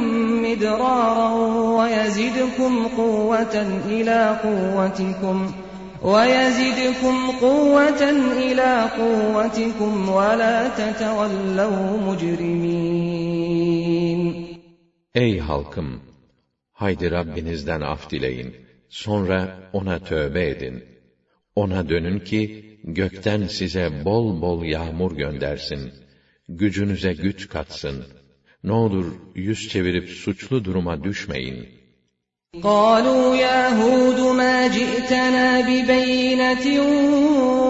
[0.45, 1.29] مِدْرَارًا
[1.77, 3.55] وَيَزِدْكُمْ قُوَّةً
[3.95, 5.64] إِلَى قُوَّتِكُمْ ۖ
[6.11, 7.15] وَيَزِدْكُمْ
[7.45, 8.01] قُوَّةً
[8.45, 14.21] اِلَى قُوَّتِكُمْ وَلَا تَتَوَلَّوْا مُجْرِمِينَ
[15.15, 16.01] Ey halkım!
[16.71, 18.55] Haydi Rabbinizden af dileyin.
[18.89, 20.83] Sonra O'na tövbe edin.
[21.55, 22.39] O'na dönün ki,
[22.83, 25.91] gökten size bol bol yağmur göndersin.
[26.49, 28.03] Gücünüze güç katsın.
[28.63, 31.84] Ne olur yüz çevirip suçlu duruma düşmeyin.''
[32.63, 36.81] قالوا يا هود ما جئتنا ببينة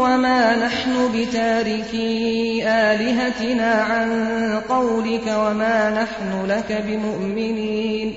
[0.04, 4.10] وما نحن بتاركي آلهتنا عن
[4.60, 8.16] قولك وما نحن لك بمؤمنين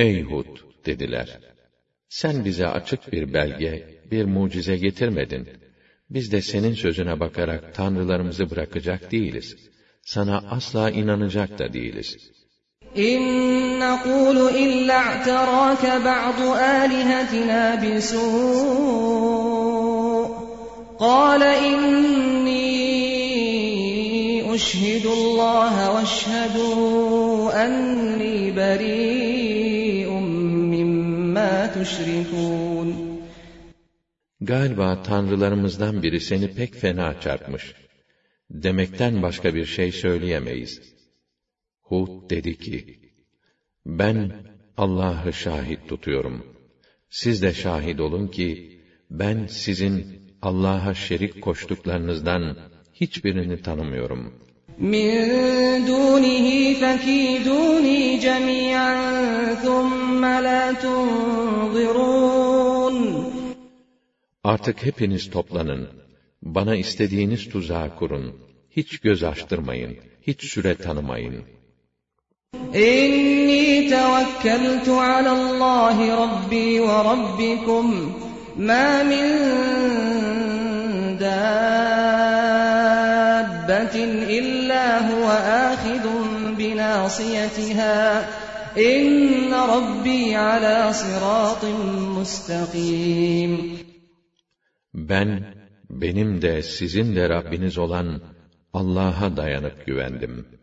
[0.00, 0.46] Ey Hud
[0.86, 1.38] dediler.
[2.08, 5.48] Sen bize açık bir belge, bir mucize getirmedin.
[6.10, 9.56] Biz de senin sözüne bakarak tanrılarımızı bırakacak değiliz.
[10.02, 12.37] Sana asla inanacak da değiliz.''
[12.94, 13.80] İn
[14.64, 18.18] illa a'terake ba'du alihetina bisu'
[20.98, 22.52] Kale inni
[24.54, 30.24] uşhidu Allah'a ve eşhedu enni beri'um
[30.72, 32.88] mimma tuşrikun.
[34.40, 37.74] Galiba tanrılarımızdan biri seni pek fena çarpmış.
[38.50, 40.97] Demekten başka bir şey söyleyemeyiz.''
[41.88, 42.78] Hud dedi ki,
[44.00, 44.18] ben
[44.84, 46.36] Allah'ı şahit tutuyorum.
[47.20, 48.48] Siz de şahit olun ki,
[49.20, 49.94] ben sizin
[50.42, 52.44] Allah'a şerik koştuklarınızdan
[53.00, 54.22] hiçbirini tanımıyorum.
[54.92, 55.08] مِنْ
[55.90, 56.46] دُونِهِ
[56.82, 58.94] فَكِيدُونِي جَمِيعًا
[59.64, 62.96] ثُمَّ لَا تُنْظِرُونَ
[64.44, 65.88] Artık hepiniz toplanın.
[66.42, 68.26] Bana istediğiniz tuzağı kurun.
[68.70, 69.96] Hiç göz açtırmayın.
[70.22, 71.57] Hiç süre tanımayın.''
[72.56, 77.86] İnni tevekkeltu alallahi rabbi ve rabbikum
[78.68, 79.26] ma min
[81.26, 85.38] dabbetin illa huve
[85.70, 86.24] ahidun
[86.58, 88.02] binasiyetiha
[88.92, 90.20] İnne rabbi
[90.50, 91.76] ala sıratın
[92.16, 93.52] mustakim.
[94.94, 95.28] Ben,
[95.90, 98.20] benim de sizin de Rabbiniz olan
[98.72, 100.57] Allah'a dayanıp güvendim.''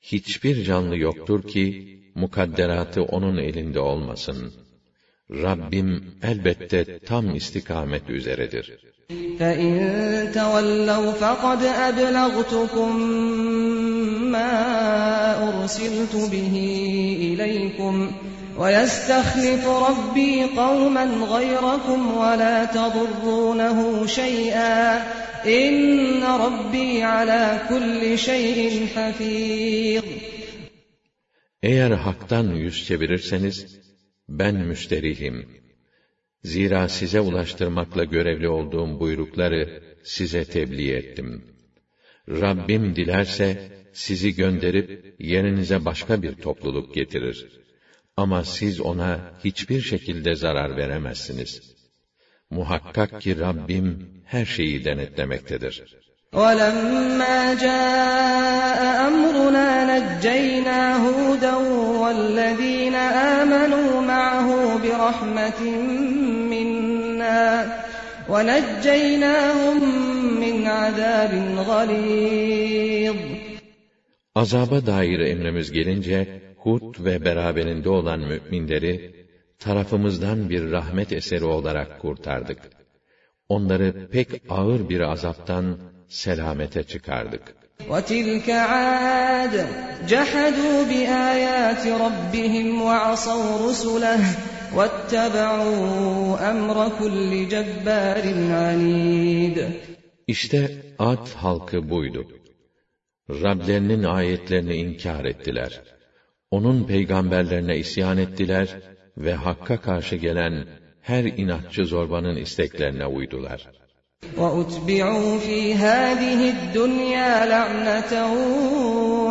[0.00, 1.64] hiçbir canlı yoktur ki
[2.14, 4.52] mukadderatı onun elinde olmasın.
[5.30, 5.90] Rabbim
[6.22, 8.80] elbette tam istikamet üzeredir.
[9.40, 9.50] فَاِنْ
[18.60, 21.04] وَيَسْتَخْلِفُ رَبِّي قَوْمًا
[21.34, 24.78] غَيْرَكُمْ وَلَا تَضُرُّونَهُ شَيْئًا
[25.64, 30.02] اِنَّ رَبِّي عَلَى كُلِّ شَيْءٍ حَفِيظٌ
[31.62, 33.80] Eğer haktan yüz çevirirseniz,
[34.28, 35.48] ben müsterihim.
[36.42, 41.44] Zira size ulaştırmakla görevli olduğum buyrukları size tebliğ ettim.
[42.28, 47.60] Rabbim dilerse sizi gönderip yerinize başka bir topluluk getirir.''
[48.22, 49.12] Ama siz ona
[49.44, 51.52] hiçbir şekilde zarar veremezsiniz.
[52.56, 53.88] Muhakkak ki Rabbim
[54.32, 55.74] her şeyi denetlemektedir.
[56.42, 61.56] وَلَمَّا جَاءَ أَمْرُنَا نَجَّيْنَا هُودًا
[62.02, 62.96] وَالَّذ۪ينَ
[63.38, 64.48] آمَنُوا مَعَهُ
[64.84, 65.60] بِرَحْمَةٍ
[66.52, 67.44] مِنَّا
[68.28, 69.78] وَنَجَّيْنَاهُمْ
[70.42, 71.32] مِنْ عَذَابٍ
[71.70, 73.14] غَلِيظٍ
[74.34, 78.94] Azaba dair emrimiz gelince Hud ve beraberinde olan müminleri
[79.64, 82.58] tarafımızdan bir rahmet eseri olarak kurtardık.
[83.54, 85.66] Onları pek ağır bir azaptan
[86.08, 87.42] selamete çıkardık.
[87.92, 89.54] وَتِلْكَ عَادٍ
[90.10, 94.20] جَحَدُوا بِآيَاتِ رَبِّهِمْ وَعَصَوْا رُسُلَهُ
[94.76, 95.88] وَاتَّبَعُوا
[96.52, 99.68] أَمْرَ كُلِّ جَبَّارٍ عَنِيدٍ
[100.26, 100.60] İşte
[100.98, 102.24] Ad halkı buydu.
[103.30, 105.80] Rablerinin ayetlerini inkar ettiler
[106.56, 108.68] onun peygamberlerine isyan ettiler
[109.18, 110.64] ve hakka karşı gelen
[111.02, 113.68] her inatçı zorbanın isteklerine uydular.
[114.36, 118.10] وَأُتْبِعُوا فِي هَذِهِ الدُّنْيَا لَعْنَةً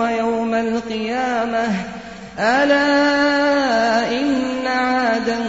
[0.02, 1.66] وَيَوْمَ الْقِيَامَةِ
[2.40, 2.88] أَلَا
[4.20, 4.32] إِنَّ
[4.66, 5.40] عَادًا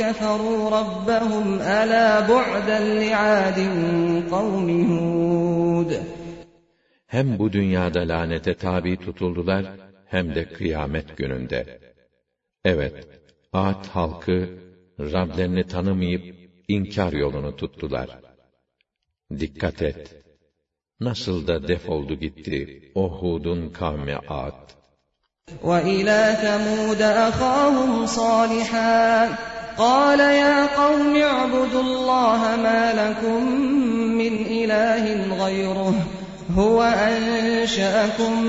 [0.00, 1.46] كَفَرُوا رَبَّهُمْ
[1.82, 3.58] أَلَا بُعْدًا لِعَادٍ
[4.30, 6.00] قَوْمِ هُودٍ
[7.06, 9.64] Hem bu dünyada lanete tabi tutuldular
[10.14, 11.60] hem de kıyamet gününde.
[12.72, 12.96] Evet,
[13.66, 14.38] Ad halkı,
[15.14, 16.24] Rablerini tanımayıp,
[16.76, 18.08] inkar yolunu tuttular.
[19.42, 20.00] Dikkat et!
[21.08, 22.58] Nasıl da defoldu gitti
[22.94, 24.58] o Hud'un kavmi Ad.
[25.70, 29.06] وَإِلَى ثَمُودَ أَخَاهُمْ صَالِحًا
[29.84, 33.40] قَالَ يَا قَوْمِ اعْبُدُوا اللَّهَ مَا لَكُمْ
[34.20, 35.04] مِنْ إِلَٰهٍ
[35.42, 35.94] غَيْرُهُ
[36.50, 38.42] هُوَ أَنشَأَكُم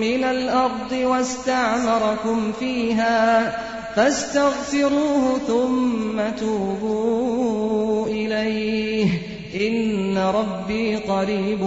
[0.00, 3.50] مِّنَ الْأَرْضِ وَاسْتَعْمَرَكُمْ فِيهَا
[3.94, 9.08] فَاسْتَغْفِرُوهُ ثُمَّ تُوبُوا إِلَيْهِ
[9.54, 11.62] إِنَّ رَبِّي قَرِيبٌ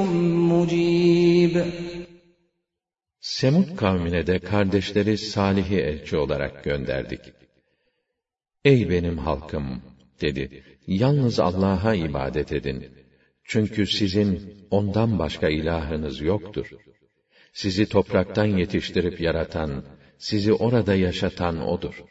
[0.50, 1.64] مُّجِيبٌ
[3.22, 7.22] Semud kavmine de kardeşleri Salih'i elçi olarak gönderdik.
[8.66, 9.82] Ey benim halkım
[10.22, 10.64] dedi.
[10.88, 12.88] Yalnız Allah'a ibadet edin
[13.52, 14.32] çünkü sizin
[14.72, 16.68] ondan başka ilahınız yoktur.
[17.54, 19.72] Sizi topraktan yetiştirip yaratan,
[20.18, 22.04] sizi orada yaşatan odur.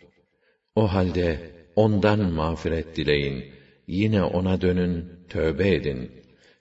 [0.76, 1.26] O halde
[1.76, 3.38] ondan mağfiret dileyin.
[3.86, 4.94] Yine ona dönün,
[5.28, 6.10] tövbe edin.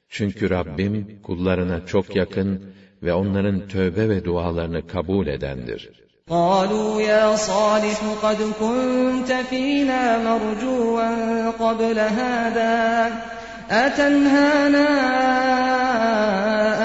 [0.09, 7.99] Çünkü Rabbim kullarına çok yakın ve onların tövbe ve dualarını kabul edendir.'' قالوا يا صالح
[8.25, 11.11] قد كنت فينا مرجوا
[11.63, 12.79] قبل هذا
[13.71, 14.87] أتنهانا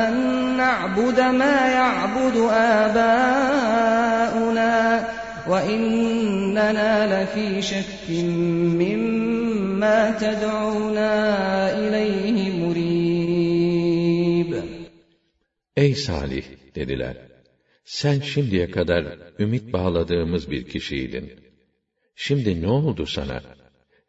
[0.09, 0.15] أن
[0.57, 5.09] نعبد ما يعبد آباؤنا
[5.49, 8.11] وإننا لفي شك
[8.81, 11.09] مما تدعونا
[11.79, 13.19] إليه مريب
[15.79, 17.17] Ey Salih dediler.
[17.85, 19.05] Sen şimdiye kadar
[19.39, 21.33] ümit bağladığımız bir kişiydin.
[22.15, 23.43] Şimdi ne oldu sana?'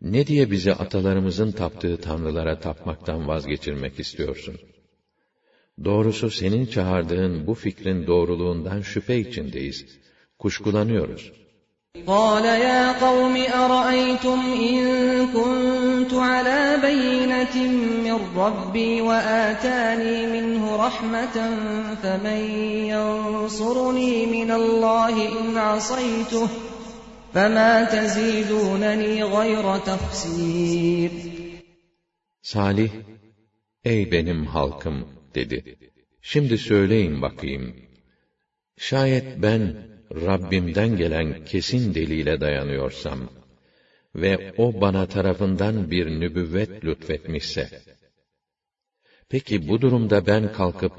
[0.02, 4.56] ne diye bizi atalarımızın taptığı tanrılara tapmaktan vazgeçirmek istiyorsun?
[5.86, 9.86] Doğrusu senin çağırdığın bu fikrin doğruluğundan şüphe içindeyiz.
[10.40, 11.32] Kuşkulanıyoruz.
[12.08, 14.40] قَالَ يَا قَوْمِ أَرَأَيْتُمْ
[14.70, 14.84] إِن
[15.36, 17.56] كُنْتُ عَلَى بَيِّنَةٍ
[18.06, 21.36] مِّن رَّبِّي وَآتَانِي مِنْهُ رَحْمَةً
[22.02, 22.42] فَمَن
[22.96, 26.48] يَنصُرُنِي مِنَ اللَّهِ إِنْ عَصَيْتُهُ
[27.34, 31.12] فَمَا تَزِيدُونَنِي غَيْرَ تَخْسِيرٍ
[32.42, 32.92] Salih,
[33.86, 35.60] ey benim halkım dedi.
[36.22, 37.76] Şimdi söyleyin bakayım.
[38.78, 39.62] Şayet ben
[40.28, 43.20] Rabbimden gelen kesin delile dayanıyorsam
[44.16, 47.70] ve o bana tarafından bir nübüvvet lütfetmişse,
[49.30, 50.94] peki bu durumda ben kalkıp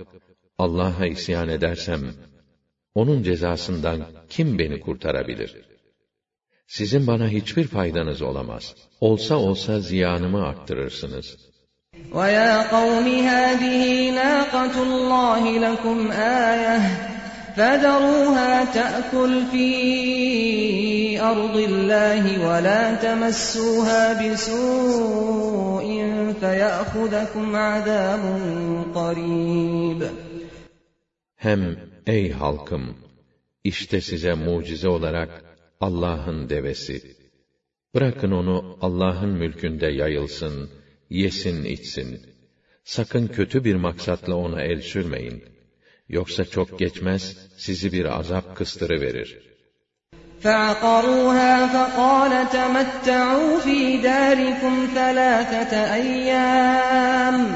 [0.58, 2.00] Allah'a isyan edersem,
[2.94, 5.69] onun cezasından kim beni kurtarabilir?'
[6.76, 8.64] Sizin bana hiçbir faydanız olamaz.
[9.00, 11.36] Olsa olsa ziyanımı arttırırsınız.
[12.12, 13.82] وَيَا قَوْمِ هَذِهِ
[14.22, 16.10] نَاقَةُ اللّٰهِ لَكُمْ
[16.50, 16.80] آيَةً
[17.56, 19.66] فَذَرُوهَا تَأْكُلْ فِي
[21.32, 25.86] أَرْضِ اللّٰهِ وَلَا تَمَسُّوهَا بِسُوءٍ
[26.40, 28.22] فَيَأْخُذَكُمْ عَذَابٌ
[28.94, 30.00] قَرِيبٌ
[31.36, 32.96] Hem ey halkım!
[33.64, 35.49] işte size mucize olarak
[35.80, 37.16] Allah'ın devesi.
[37.94, 40.70] Bırakın onu Allah'ın mülkünde yayılsın,
[41.10, 42.08] yesin içsin.
[42.84, 45.44] Sakın kötü bir maksatla ona el sürmeyin.
[46.08, 49.38] Yoksa çok geçmez, sizi bir azap kıstırıverir.
[50.42, 57.46] فَعَقَرُوهَا فَقَالَ تَمَتَّعُوا فِي دَارِكُمْ ثَلَاثَةَ أَيَّامٍ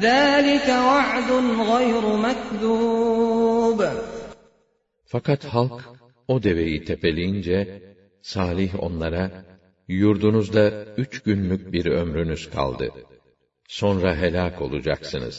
[0.00, 1.30] ذَٰلِكَ وَعْدٌ
[1.72, 3.90] غَيْرُ مَكْذُوبٍ
[5.06, 5.80] Fakat halk
[6.32, 7.58] o deveyi tepeleyince,
[8.34, 9.24] Salih onlara,
[10.02, 10.64] yurdunuzda
[11.02, 12.86] üç günlük bir ömrünüz kaldı.
[13.68, 15.36] Sonra helak olacaksınız.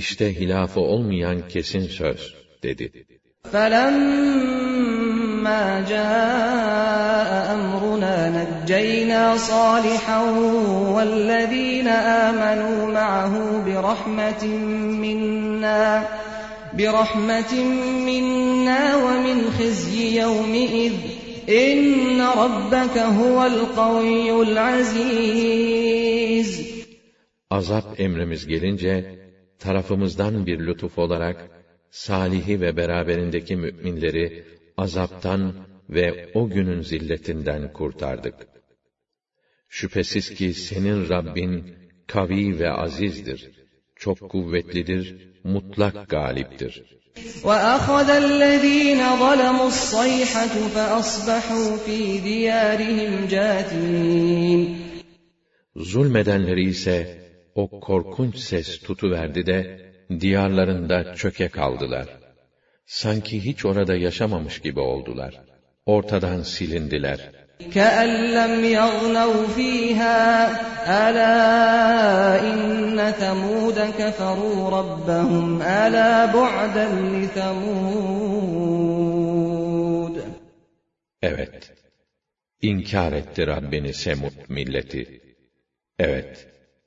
[0.00, 2.20] İşte hilafı olmayan kesin söz,
[2.62, 2.86] dedi.
[3.52, 10.20] فَلَمَّا جَاءَ أَمْرُنَا نَجَّيْنَا صَالِحًا
[10.94, 11.88] وَالَّذ۪ينَ
[12.24, 13.34] آمَنُوا مَعَهُ
[13.66, 14.42] بِرَحْمَةٍ
[15.04, 15.88] مِنَّا
[16.76, 17.16] Azap
[28.06, 28.94] emrimiz gelince,
[29.58, 31.50] tarafımızdan bir lütuf olarak,
[31.90, 34.44] Salih'i ve beraberindeki müminleri
[34.76, 35.42] azaptan
[35.90, 38.34] ve o günün zilletinden kurtardık.
[39.68, 41.74] Şüphesiz ki senin Rabbin
[42.06, 43.50] kavi ve azizdir,
[43.96, 46.74] çok kuvvetlidir, mutlak galiptir.
[47.48, 53.24] وَأَخَذَ الَّذ۪ينَ ظَلَمُوا الصَّيْحَةُ فَأَصْبَحُوا ف۪ي دِيَارِهِمْ
[55.76, 57.18] Zulmedenleri ise
[57.54, 59.58] o korkunç ses tutuverdi de
[60.20, 62.08] diyarlarında çöke kaldılar.
[62.86, 65.40] Sanki hiç orada yaşamamış gibi oldular.
[65.86, 67.30] Ortadan silindiler.
[67.58, 68.62] كَأَنْ لَمْ
[69.46, 70.20] ف۪يهَا
[71.10, 71.30] أَلَا
[72.54, 78.84] اِنَّ ثَمُودَ كَفَرُوا رَبَّهُمْ أَلَا بُعْدًا لِثَمُودَ
[81.22, 81.70] Evet,
[82.62, 85.20] inkar etti Rabbini Semud milleti.
[85.98, 86.46] Evet,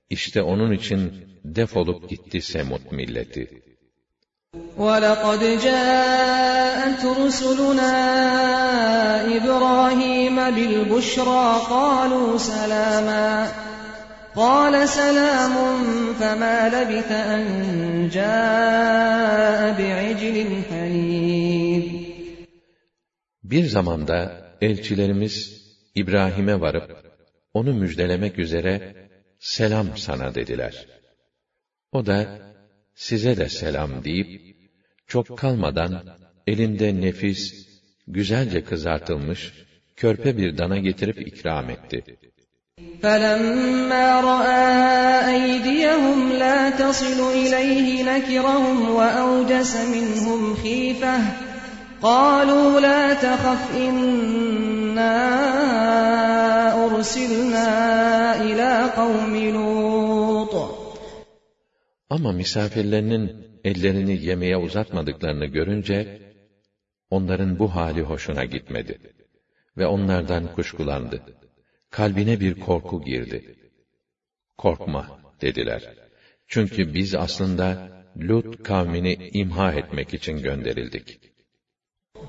[0.09, 1.13] işte onun için
[1.43, 3.61] defolup gitti Semud milleti.
[4.77, 7.95] وَلَقَدْ جَاءَتْ رُسُلُنَا
[9.37, 13.49] إِبْرَاهِيمَ بِالْبُشْرَى قَالُوا سَلَامًا
[14.35, 15.53] قَالَ سَلَامٌ
[16.19, 20.37] فَمَا لَبِثَ أَنْ جَاءَ بِعِجْلٍ
[23.43, 24.31] Bir zamanda
[24.61, 25.61] elçilerimiz
[25.95, 26.91] İbrahim'e varıp
[27.53, 28.95] onu müjdelemek üzere
[29.39, 30.85] selam sana dediler.
[31.91, 32.46] O da
[32.97, 34.27] size de selam deyip,
[35.07, 35.91] çok kalmadan
[36.47, 37.41] elinde nefis,
[38.07, 39.41] güzelce kızartılmış,
[39.95, 42.03] körpe bir dana getirip ikram etti.
[43.03, 44.69] فَلَمَّا رَأَى
[45.35, 51.15] أَيْدِيَهُمْ لَا تَصِلُ إِلَيْهِ نَكِرَهُمْ وَأَوْجَسَ مِنْهُمْ خِيفَةً
[52.01, 55.15] قَالُوا لَا تَخَفْ إِنَّا
[56.85, 57.69] أُرْسِلْنَا
[58.47, 59.76] إِلَى قَوْمِ لُوطٍ
[62.09, 66.19] ama misafirlerinin ellerini yemeğe uzatmadıklarını görünce,
[67.09, 68.97] onların bu hali hoşuna gitmedi.
[69.77, 71.23] Ve onlardan kuşkulandı.
[71.89, 73.55] Kalbine bir korku girdi.
[74.57, 75.93] Korkma, dediler.
[76.47, 81.26] Çünkü biz aslında Lut kavmini imha etmek için gönderildik.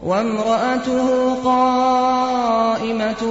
[0.03, 3.23] وامرأته قائمة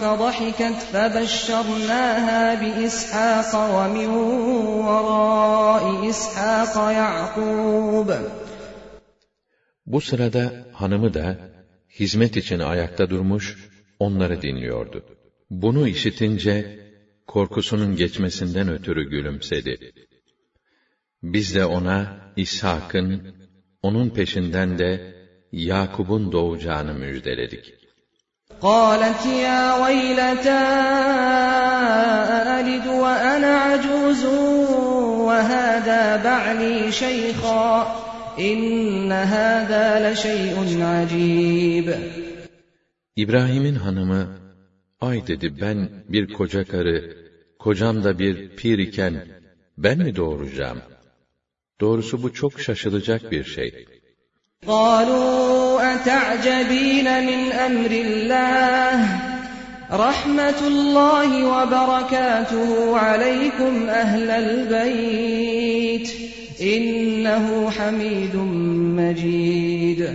[0.00, 4.08] فضحكت فبشرناها بإسحاق ومن
[4.86, 8.18] وراء إسحاق يعقوب
[9.86, 11.36] Bu sırada hanımı da
[12.00, 15.04] hizmet için ayakta durmuş, onları dinliyordu.
[15.50, 16.78] Bunu işitince
[17.26, 19.92] korkusunun geçmesinden ötürü gülümsedi.
[21.22, 23.34] Biz de ona İshak'ın,
[23.82, 25.19] onun peşinden de
[25.52, 27.74] Yakub'un doğacağını müjdeledik.
[28.70, 30.60] قالت يا ويلتى
[32.58, 34.24] ألد وأنا عجوز
[35.28, 37.66] وهذا بعلي شيخا
[38.38, 41.96] إن هذا لشيء عجيب
[43.16, 44.38] İbrahim'in hanımı,
[45.00, 47.16] ay dedi ben bir koca karı,
[47.58, 49.26] kocam da bir pir iken,
[49.78, 50.82] ben mi doğuracağım?
[51.80, 53.99] Doğrusu bu çok şaşılacak bir şey.''
[54.66, 59.20] قالوا أتعجبين من أمر الله
[59.90, 66.12] رحمة الله وبركاته عليكم أهل البيت
[66.60, 68.34] إنه حميد
[68.98, 70.10] مجيد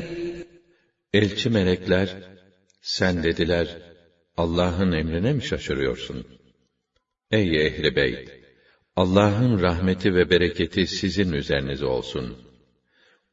[1.14, 2.10] Elçi melekler,
[2.82, 3.68] sen dediler,
[4.38, 6.26] Allah'ın emrine mi şaşırıyorsun?
[7.32, 8.32] Ey ehli beyt!
[8.96, 12.45] Allah'ın rahmeti ve bereketi sizin üzerinize olsun.''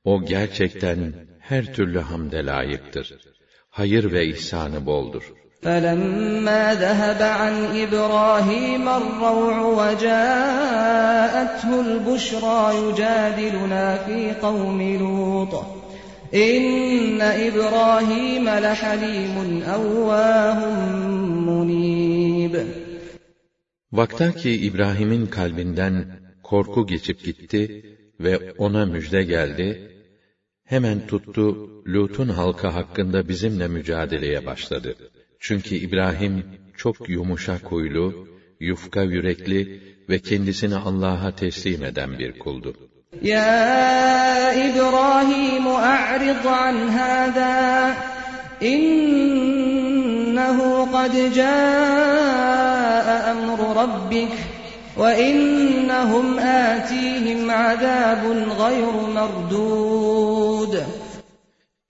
[0.05, 0.99] O gerçekten
[1.41, 3.15] her türlü hamde layıktır.
[3.71, 5.33] Hayır ve ihsanı boldur.
[5.63, 15.53] فَلَمَّا ذَهَبَ عَنْ إِبْرَاهِيمَ الرَّوْعُ وَجَاءَتْهُ الْبُشْرَى يُجَادِلُنَا فِي قَوْمِ لُوطٍ
[16.51, 20.59] اِنَّ إِبْرَاهِيمَ لَحَلِيمٌ أَوَّاهٌ
[21.49, 22.67] مُنِيبٌ
[23.93, 27.85] Vaktaki İbrahim'in kalbinden korku geçip gitti
[28.21, 29.92] ve ona müjde geldi,
[30.75, 31.45] hemen tuttu,
[31.93, 34.91] Lut'un halkı hakkında bizimle mücadeleye başladı.
[35.45, 36.35] Çünkü İbrahim,
[36.83, 38.07] çok yumuşak huylu,
[38.69, 39.61] yufka yürekli
[40.11, 42.71] ve kendisini Allah'a teslim eden bir kuldu.
[43.23, 43.49] Ya
[44.69, 45.67] İbrahim
[45.97, 47.51] a'rid an hâdâ
[48.75, 51.81] innehu kad câe
[53.33, 54.33] emru rabbik
[54.97, 58.23] وَاِنَّهُمْ آتِيهِمْ عَذَابٌ
[58.63, 60.85] غَيْرُ مَرْدُودٌ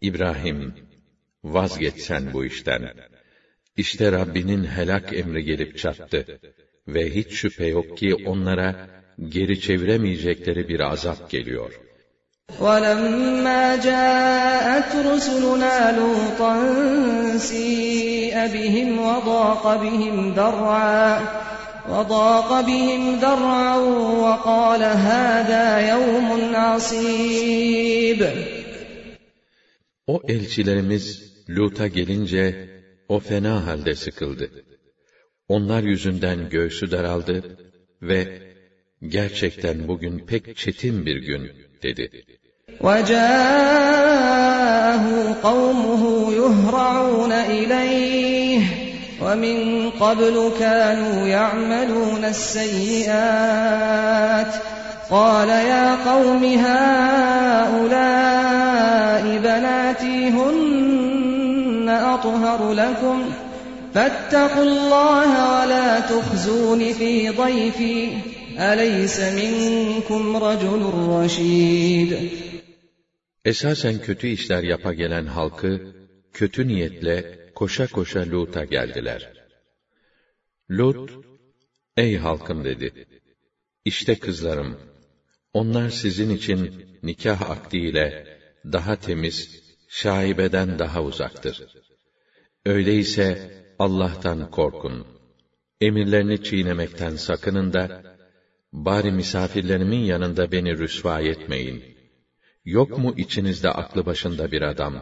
[0.00, 0.74] İbrahim,
[1.44, 2.82] vazgeç sen bu işten.
[3.76, 6.26] İşte Rabbinin helak emri gelip çattı.
[6.88, 8.88] Ve hiç şüphe yok ki onlara
[9.28, 11.80] geri çeviremeyecekleri bir azap geliyor.
[12.60, 16.54] وَلَمَّا جَاءَتْ رُسُلُنَا لُوطًا
[17.50, 21.20] سِيءَ بِهِمْ وَضَاقَ بِهِمْ ذَرْعًا
[21.90, 23.76] وضاق بهم ذرعا
[24.24, 28.24] وقال هذا يوم عصيب
[30.08, 32.68] O elçilerimiz Lut'a gelince
[33.08, 34.50] o fena halde sıkıldı.
[35.48, 37.56] Onlar yüzünden göğsü daraldı
[38.02, 38.26] ve
[39.08, 41.50] gerçekten bugün pek çetin bir gün
[41.82, 42.24] dedi.
[42.80, 43.32] وَجَاءَهُ
[45.42, 46.04] قَوْمُهُ
[46.42, 48.81] يُهْرَعُونَ إِلَيْهِ
[49.24, 54.54] ومن قبل كانوا يعملون السيئات
[55.10, 63.22] قال يا قوم هؤلاء بناتي هن أطهر لكم
[63.94, 68.08] فاتقوا الله ولا تخزون في ضيفي
[68.58, 72.16] أليس منكم رجل رشيد
[73.44, 75.80] Esasen kötü işler yapa gelen halkı
[76.32, 79.22] kötü niyetle koşa koşa Lut'a geldiler.
[80.78, 81.04] Lut,
[82.04, 82.88] ey halkım dedi.
[83.90, 84.70] işte kızlarım,
[85.60, 86.60] onlar sizin için
[87.08, 88.06] nikah akdiyle
[88.76, 89.38] daha temiz,
[90.00, 91.56] şaibeden daha uzaktır.
[92.74, 93.26] Öyleyse
[93.84, 94.96] Allah'tan korkun.
[95.86, 97.84] Emirlerini çiğnemekten sakının da,
[98.86, 101.91] bari misafirlerimin yanında beni rüsvâ etmeyin.''
[102.64, 104.94] Yok mu içinizde aklı başında bir adam?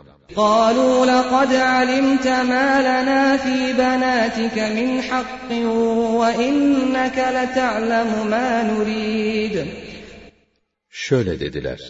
[10.91, 11.81] Şöyle dediler.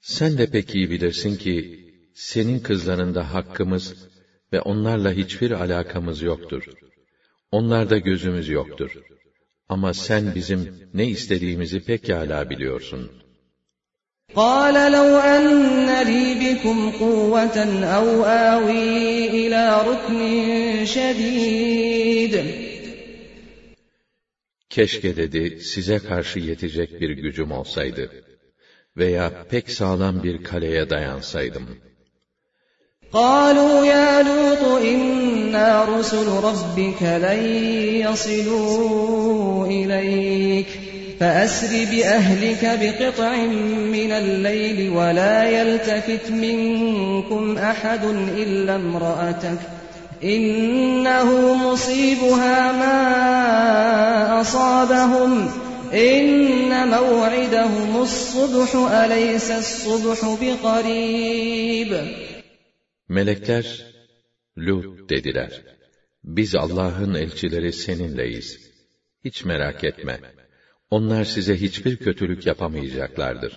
[0.00, 1.84] Sen de pek iyi bilirsin ki,
[2.14, 3.94] senin kızlarında hakkımız
[4.52, 6.64] ve onlarla hiçbir alakamız yoktur.
[7.50, 8.92] Onlarda gözümüz yoktur.
[9.68, 13.23] Ama sen bizim ne istediğimizi pekala biliyorsun.''
[14.34, 17.58] قال لو أن لي بكم قوة
[17.94, 22.64] أو آوي إلى ركن شديد
[24.70, 28.24] Keşke dedi size karşı yetecek bir gücüm olsaydı
[28.96, 31.68] veya pek sağlam bir kaleye dayansaydım.
[33.12, 34.62] قالوا يا لوط
[34.92, 37.42] إنا رسل ربك لن
[38.06, 40.68] يصلوا إليك
[41.20, 43.36] فأسر بأهلك بقطع
[43.96, 49.58] من الليل ولا يلتفت منكم أحد إلا امرأتك
[50.24, 52.96] إنه مصيبها ما
[54.40, 55.48] أصابهم
[55.92, 61.94] إن موعدهم الصبح أليس الصبح بقريب
[63.08, 63.66] Melekler,
[64.58, 65.52] Lut dediler.
[66.24, 68.58] Biz Allah'ın elçileri seninleyiz.
[69.24, 70.20] Hiç merak etme.''
[70.96, 73.52] Onlar size hiçbir kötülük yapamayacaklardır.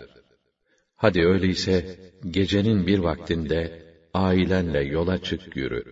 [1.03, 1.75] Hadi öyleyse
[2.35, 3.59] gecenin bir vaktinde
[4.13, 5.83] ailenle yola çık yürü.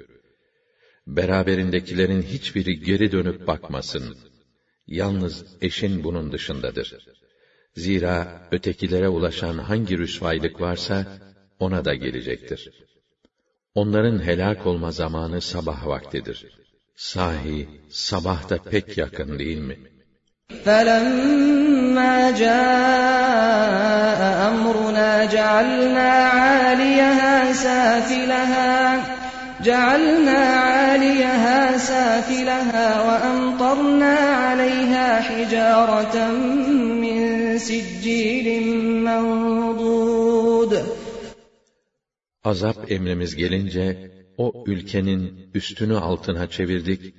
[1.17, 4.05] Beraberindekilerin hiçbiri geri dönüp bakmasın.
[4.87, 6.89] Yalnız eşin bunun dışındadır.
[7.75, 10.97] Zira ötekilere ulaşan hangi rüşvaylık varsa
[11.59, 12.61] ona da gelecektir.
[13.81, 16.39] Onların helak olma zamanı sabah vaktidir.
[17.11, 19.79] Sahi sabah da pek yakın değil mi?'
[20.49, 29.01] فَلَمَّا جَاءَ أَمْرُنَا جَعَلْنَا عَالِيَهَا سَافِلَهَا
[29.63, 36.31] جَعَلْنَا عَالِيَهَا سَافِلَهَا وَأَمْطَرْنَا عَلَيْهَا حِجَارَةً
[37.01, 38.67] مِّن سِجِّيلٍ
[39.05, 40.73] مَّنضُودٍ
[42.45, 47.15] Azap emrimiz gelince o ülkenin üstünü altına çevirdik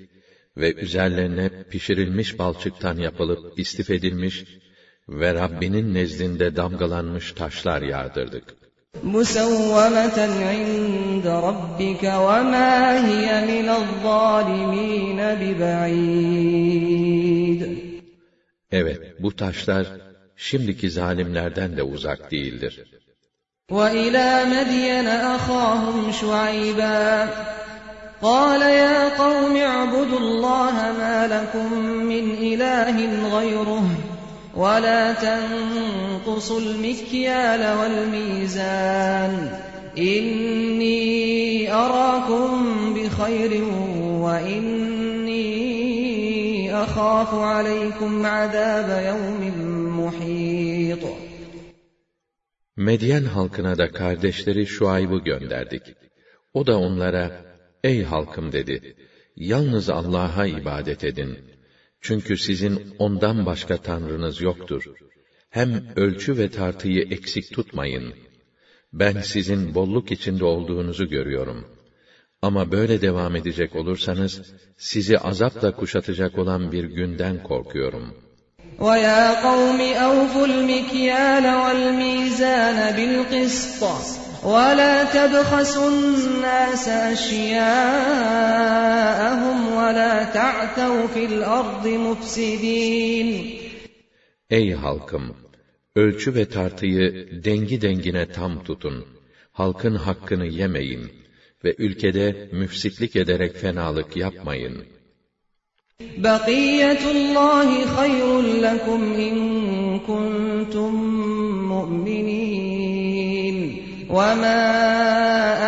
[0.56, 4.36] ve üzerlerine pişirilmiş balçıktan yapılıp istif edilmiş
[5.08, 8.44] ve Rabbinin nezdinde damgalanmış taşlar yağdırdık.
[9.02, 12.74] Musawwamatan inde rabbika ve ma
[13.08, 15.16] hiye minel-zalimin
[18.70, 19.86] Evet, bu taşlar
[20.36, 22.84] şimdiki zalimlerden de uzak değildir.
[23.70, 27.28] وَإِلَى مَدْيَنَ أَخَاهُمْ شُعَيْبًا
[28.22, 32.96] قال يا قوم اعبدوا الله ما لكم من إله
[33.38, 33.84] غيره
[34.56, 39.58] ولا تنقصوا المكيال والميزان
[39.98, 42.64] إني أراكم
[42.94, 43.64] بخير
[44.00, 45.54] وإني
[46.74, 49.40] أخاف عليكم عذاب يوم
[50.04, 51.26] محيط
[52.78, 55.82] Medyen halkına da kardeşleri Şuayb'ı gönderdik.
[56.54, 57.30] O da onlara
[57.90, 58.76] Ey halkım dedi,
[59.50, 61.32] yalnız Allah'a ibadet edin.
[62.06, 62.74] Çünkü sizin
[63.04, 64.82] ondan başka tanrınız yoktur.
[65.58, 68.06] Hem ölçü ve tartıyı eksik tutmayın.
[68.92, 71.60] Ben sizin bolluk içinde olduğunuzu görüyorum.
[72.42, 74.32] Ama böyle devam edecek olursanız,
[74.76, 78.14] sizi azapla kuşatacak olan bir günden korkuyorum.''
[78.78, 83.80] وَيَا قَوْمِ أَوْفُوا الْمِكْيَالَ وَالْمِيزَانَ بِالْقِسْطِ
[84.46, 93.56] وَلَا تَبْخَسُوا النَّاسَ أَشْيَاءَهُمْ وَلَا تَعْتَوْا فِي الْأَرْضِ مُفْسِدِينَ
[94.50, 95.34] Ey halkım!
[95.96, 99.04] Ölçü ve tartıyı dengi dengine tam tutun.
[99.52, 101.10] Halkın hakkını yemeyin
[101.64, 104.84] ve ülkede müfsitlik ederek fenalık yapmayın.
[106.16, 110.94] Bakiyetullah hayrun lekum in kuntum
[111.72, 112.65] mu'minin
[114.16, 114.60] وَمَا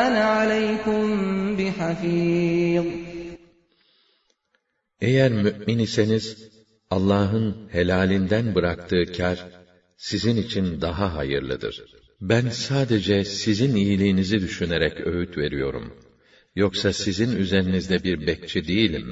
[0.06, 1.18] أَنَا عَلَيْكُمْ
[5.00, 6.36] Eğer mümin iseniz,
[6.90, 9.38] Allah'ın helalinden bıraktığı kar,
[9.96, 11.74] sizin için daha hayırlıdır.
[12.20, 15.92] Ben sadece sizin iyiliğinizi düşünerek öğüt veriyorum.
[16.56, 19.06] Yoksa sizin üzerinizde bir bekçi değilim.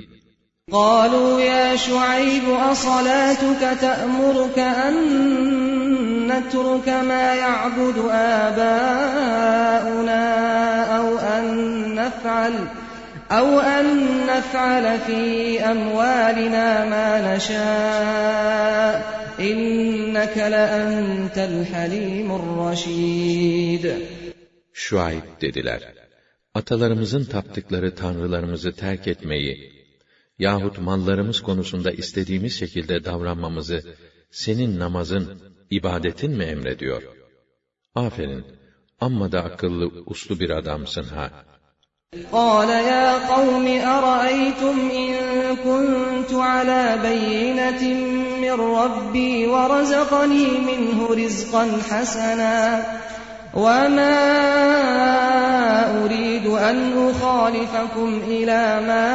[0.70, 4.58] قَالُوا يَا شُعَيْبُ أَصَلَاتُكَ تَأْمُرُكَ
[4.88, 5.55] أَنْ
[6.36, 7.98] نترك ما يعبد
[8.44, 10.24] آباؤنا
[10.98, 11.44] أو أن
[12.00, 12.54] نفعل
[13.40, 13.86] أو أن
[14.30, 15.20] نفعل في
[15.74, 18.94] أموالنا ما نشاء
[19.40, 23.84] إنك لأنت الحليم الرشيد
[24.72, 25.80] Şuayb dediler.
[26.54, 29.54] Atalarımızın taptıkları tanrılarımızı terk etmeyi
[30.38, 33.78] yahut mallarımız konusunda istediğimiz şekilde davranmamızı
[34.30, 35.24] senin namazın,
[35.70, 37.02] ibadetin mi emrediyor?
[37.94, 38.44] Aferin,
[39.00, 41.30] amma da akıllı, uslu bir adamsın ha.
[42.32, 45.16] قال يا قوم أرأيتم إن
[45.56, 47.82] كنت على بينة
[48.40, 52.82] من ربي ورزقني منه رزقا حسنا
[53.54, 54.16] وما
[56.04, 59.08] أريد أن أخالفكم إلى ما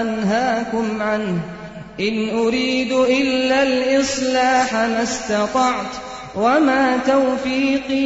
[0.00, 1.59] أنهاكم عنه
[2.08, 5.98] İn uridu illa'l islaha mastata'tu
[6.42, 8.04] ve ma tevfiki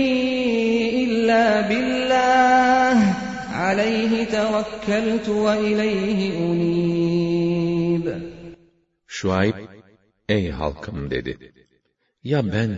[1.05, 2.97] illa billah.
[3.71, 8.07] Aleyhi tevekkeltu ve ileyhi unib.
[9.17, 9.57] Şuayb,
[10.29, 11.33] ey halkım dedi.
[12.33, 12.71] Ya ben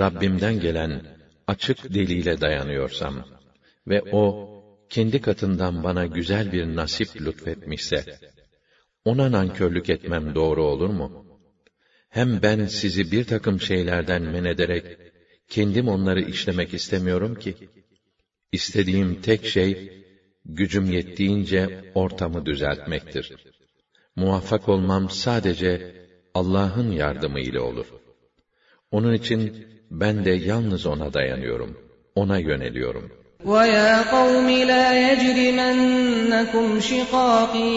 [0.00, 0.92] Rabbimden gelen
[1.46, 3.14] açık deliyle dayanıyorsam
[3.90, 4.24] ve o
[4.90, 8.00] kendi katından bana güzel bir nasip lütfetmişse,
[9.04, 11.26] ona nankörlük etmem doğru olur mu?
[12.08, 14.84] Hem ben sizi bir takım şeylerden men ederek,
[15.48, 17.54] kendim onları işlemek istemiyorum ki.
[18.52, 20.04] İstediğim tek şey, şey,
[20.44, 23.32] gücüm yettiğince ortamı düzeltmektir.
[24.16, 25.70] Muvaffak olmam sadece
[26.34, 27.86] Allah'ın yardımı ile olur.
[28.90, 31.76] Onun için ben de yalnız ona dayanıyorum,
[32.14, 37.68] ona yöneliyorum.'' وَيَا قَوْمِ لَا يَجْرِمَنَّكُمْ شِقَاقِي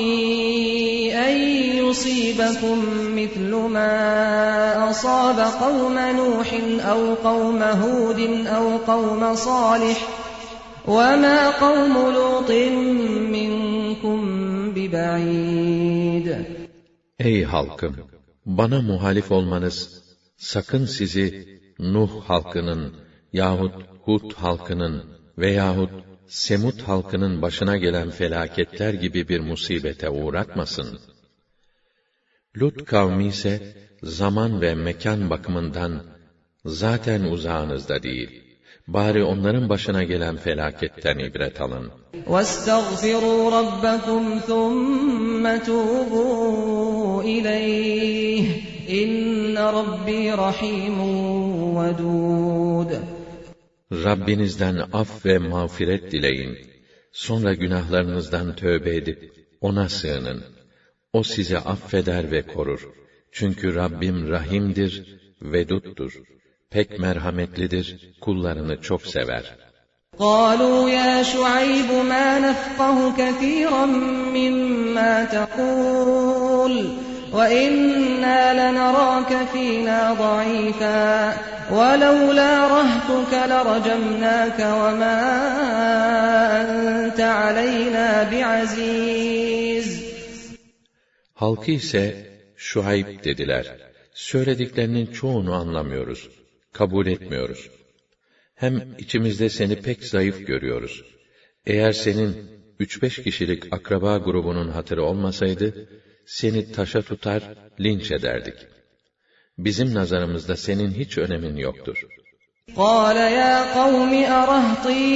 [1.16, 1.36] أَن
[1.80, 2.78] يُصِيبَكُم
[3.16, 6.53] مِّثْلُ مَا أَصَابَ قَوْمَ نُوحٍ
[6.84, 9.97] أَوْ قَوْمَ هُودٍ أَوْ قَوْمَ صَالِحٍ
[10.88, 12.51] وَمَا قَوْمُ لُوطٍ
[13.32, 14.20] مِّنكُم
[14.76, 16.43] بِبَعِيدٍ
[17.22, 17.95] أي halkım!
[18.45, 20.01] Bana muhalif olmanız
[20.38, 21.45] sakın sizi
[21.80, 22.93] Nuh halkının
[23.34, 23.74] yahut
[24.05, 25.90] Hud halkının veyahut
[26.28, 31.00] Semut halkının başına gelen felaketler gibi bir musibete uğratmasın.
[32.62, 33.74] Lut kavmi ise
[34.04, 36.04] zaman ve mekan bakımından
[36.66, 38.30] zaten uzağınızda değil.
[38.88, 41.92] Bari onların başına gelen felaketten ibret alın.
[42.28, 48.46] وَاسْتَغْفِرُوا رَبَّكُمْ ثُمَّ تُوبُوا إِلَيْهِ
[48.90, 50.98] اِنَّ رَبِّي رَحِيمٌ
[51.78, 53.12] وَدُودٌ
[54.08, 56.54] Rabbinizden af ve mağfiret dileyin.
[57.12, 59.20] Sonra günahlarınızdan tövbe edip
[59.62, 60.39] ona sığının.
[61.14, 62.82] O sizi affeder ve korur.
[63.32, 64.94] Çünkü Rabbim rahimdir,
[65.41, 66.12] veduttur.
[66.72, 67.88] Pek merhametlidir,
[68.22, 69.44] kullarını çok sever.
[70.26, 73.86] قالوا يا شعيب ما نفقه كثيرا
[74.36, 76.74] مما تقول
[77.38, 81.04] وَإِنَّا لَنَرَاكَ ف۪ينَا ضَعِيفًا
[81.78, 85.18] وَلَوْلَا رَهْطُكَ لَرَجَمْنَاكَ وَمَا
[86.60, 90.04] أَنْتَ عَلَيْنَا بِعَز۪يزٍ
[91.34, 92.16] Halkı ise
[92.58, 93.66] Şuhayb dediler.
[94.14, 96.30] Söylediklerinin çoğunu anlamıyoruz,
[96.74, 97.70] kabul etmiyoruz.
[98.56, 101.02] Hem içimizde seni pek zayıf görüyoruz.
[101.66, 105.88] Eğer senin üç beş kişilik akraba grubunun hatırı olmasaydı,
[106.26, 107.44] seni taşa tutar,
[107.80, 108.58] linç ederdik.
[109.58, 112.04] Bizim nazarımızda senin hiç önemin yoktur.
[112.76, 115.08] قَالَ يَا قَوْمِ أَرَهْطِي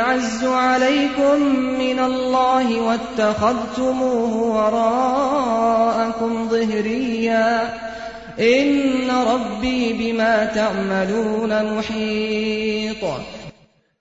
[0.00, 1.38] أَعَزُّ عَلَيْكُمْ
[1.84, 7.50] مِنَ اللَّهِ وَاتَّخَذْتُمُوهُ وَرَاءَكُمْ ظِهْرِيًّا
[8.60, 13.04] اِنَّ رَبِّي بِمَا تَعْمَلُونَ مُحِيطٌ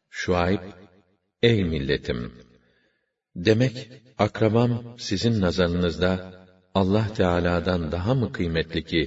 [0.09, 0.59] Şuayb,
[1.43, 2.33] ey milletim!
[3.35, 3.87] Demek
[4.25, 6.11] akramam sizin nazarınızda
[6.75, 9.01] Allah Teala'dan daha mı kıymetli ki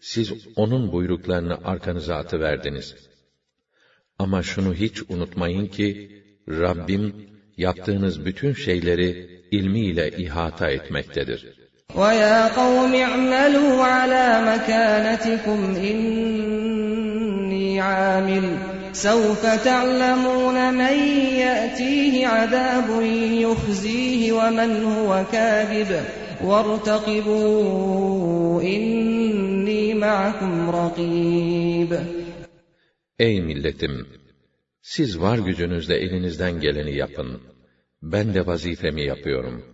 [0.00, 2.94] siz onun buyruklarını arkanıza atıverdiniz?
[4.18, 5.86] Ama şunu hiç unutmayın ki
[6.48, 7.04] Rabbim
[7.56, 9.10] yaptığınız bütün şeyleri
[9.50, 11.46] ilmiyle ihata etmektedir.
[11.96, 15.58] وَيَا قَوْمِ اعْمَلُوا عَلَى مَكَانَتِكُمْ
[15.90, 16.81] اِنَّ
[17.86, 18.46] عامل
[18.92, 20.96] سوف تعلمون من
[21.44, 23.02] يأتيه عذاب
[23.46, 25.90] يخزيه ومن هو كاذب
[26.44, 31.98] وارتقبوا إني معكم رقيب
[33.20, 34.06] Ey milletim!
[34.82, 37.40] Siz var gücünüzle elinizden geleni yapın.
[38.02, 39.64] Ben de vazifemi yapıyorum.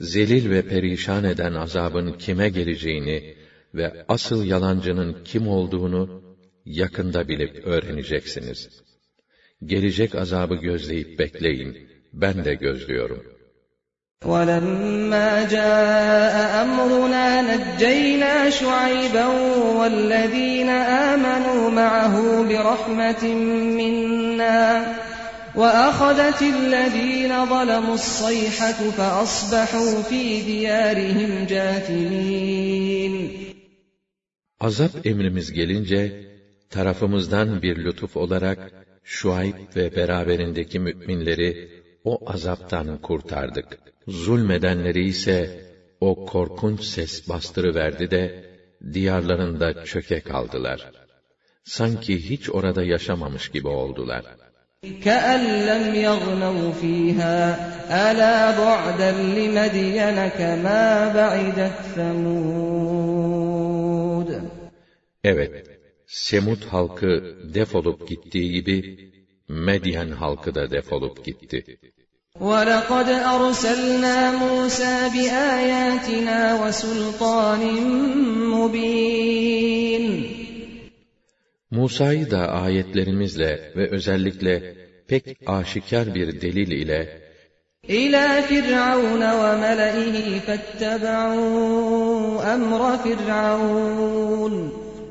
[0.00, 3.34] Zelil ve perişan eden azabın kime geleceğini
[3.74, 6.23] ve asıl yalancının kim olduğunu
[6.64, 8.68] yakında bilip öğreneceksiniz.
[9.64, 11.88] Gelecek azabı gözleyip bekleyin.
[12.12, 13.34] Ben de gözlüyorum.''
[14.24, 16.34] وَلَمَّا جَاءَ
[16.64, 19.26] أَمْرُنَا نَجَّيْنَا شُعَيْبًا
[19.78, 20.70] وَالَّذِينَ
[21.10, 22.14] آمَنُوا مَعَهُ
[22.48, 23.24] بِرَحْمَةٍ
[23.80, 24.62] مِنَّا
[25.60, 33.44] وَأَخَذَتِ الَّذِينَ ظَلَمُوا الصَّيْحَةُ فَأَصْبَحُوا فِي دِيَارِهِمْ جَاثِمِينَ
[34.60, 36.24] Azap emrimiz gelince
[36.76, 38.60] tarafımızdan bir lütuf olarak
[39.16, 41.50] Şuayb ve beraberindeki müminleri
[42.12, 43.68] o azaptan kurtardık.
[44.22, 45.34] Zulmedenleri ise
[46.08, 48.22] o korkunç ses bastırıverdi de
[48.96, 50.80] diyarlarında çöke kaldılar.
[51.76, 54.24] Sanki hiç orada yaşamamış gibi oldular.
[55.06, 55.76] كَأَنْ لَمْ
[56.80, 57.38] ف۪يهَا
[58.08, 60.84] أَلَا بُعْدًا لِمَدْيَنَ كَمَا
[61.18, 64.30] بَعِدَتْ ثَمُودَ
[65.24, 65.50] Evet,
[66.06, 69.10] Semut halkı defolup gittiği gibi
[69.48, 71.64] Medyen halkı da defolup gitti.
[72.40, 77.62] وَلَقَدْ أَرْسَلْنَا مُوسَى بِآيَاتِنَا وَسُلْطَانٍ
[78.52, 80.26] مُب۪ينٍ
[81.70, 84.74] Musa'yı da ayetlerimizle ve özellikle
[85.08, 87.22] pek aşikar bir delil ile
[87.88, 91.24] İlâ Fir'aun ve melaihi fettebe'û
[92.54, 93.14] emre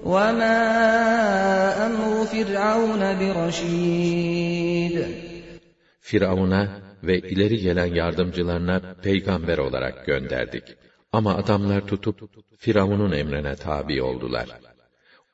[0.06, 0.60] وَمَا
[1.88, 5.06] أَمْرُ فِرْعَوْنَ بِرَشِيدٍ
[6.04, 6.68] Firavun'a
[7.04, 10.64] ve ileri gelen yardımcılarına peygamber olarak gönderdik.
[11.14, 12.18] Ama adamlar tutup
[12.60, 14.48] Firavun'un emrine tabi oldular.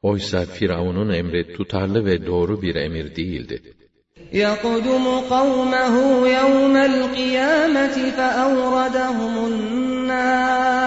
[0.02, 3.62] Oysa Firavun'un emri tutarlı ve doğru bir emir değildi.
[4.34, 5.06] يَقْدُمُ
[5.36, 5.96] قَوْمَهُ
[6.40, 10.79] يَوْمَ الْقِيَامَةِ فَأَوْرَدَهُمُ النَّارِ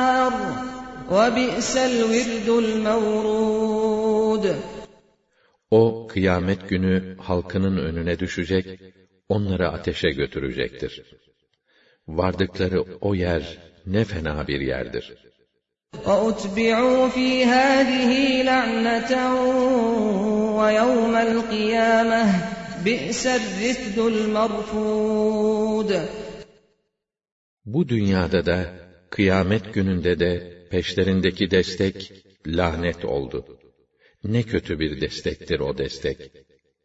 [5.70, 8.66] o kıyamet günü halkının önüne düşecek,
[9.28, 10.92] onları ateşe götürecektir.
[12.08, 15.06] Vardıkları o yer ne fena bir yerdir.
[16.06, 18.12] وَأُتْبِعُوا فِي هَذِهِ
[18.52, 19.10] لَعْنَةً
[20.60, 22.24] وَيَوْمَ الْقِيَامَةِ
[22.84, 26.00] بِئْسَ الرِّفْدُ الْمَرْفُودُ
[27.64, 28.64] Bu dünyada da,
[29.10, 31.99] kıyamet gününde de peşlerindeki destek
[32.59, 33.39] lahnet oldu.
[34.35, 36.18] Ne kötü bir destektir o destek.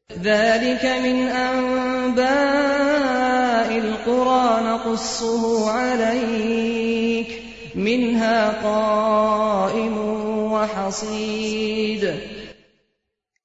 [0.10, 1.18] ذَٰلِكَ مِنْ
[1.50, 5.44] أَنْبَاءِ الْقُرَى نَقُصُّهُ
[5.80, 7.30] عَلَيْكَ
[7.76, 9.96] مِنْهَا قَائِمٌ
[10.54, 12.16] وَحَصِيدٌ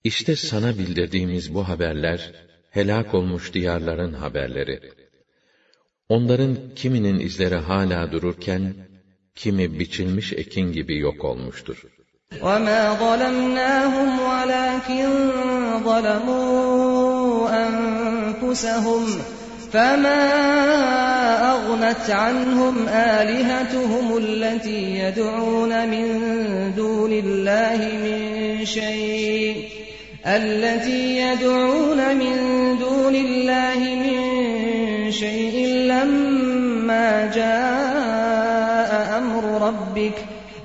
[0.05, 2.33] İşte sana bildirdiğimiz bu haberler,
[2.71, 4.81] helak olmuş diyarların haberleri.
[6.09, 8.75] Onların kiminin izleri hala dururken,
[9.35, 11.83] kimi biçilmiş ekin gibi yok olmuştur.
[12.43, 15.07] وَمَا ظَلَمْنَاهُمْ وَلَكِنْ
[15.89, 16.69] ظَلَمُوا
[17.67, 19.05] أَنفُسَهُمْ
[19.73, 20.23] فَمَا
[21.55, 22.77] أَغْنَتْ عَنْهُمْ
[23.19, 26.07] آلِهَتُهُمُ الَّتِي يَدْعُونَ مِن
[26.81, 28.21] دُونِ اللَّهِ مِن
[28.65, 29.55] شَيْءٍ
[30.27, 32.35] الَّتِي يَدْعُونَ مِن
[32.85, 34.21] دُونِ اللَّهِ مِن
[35.23, 35.57] شَيْءٍ
[35.93, 37.92] لَّمَّا جَاءَ
[39.81, 40.17] رَبِّكَ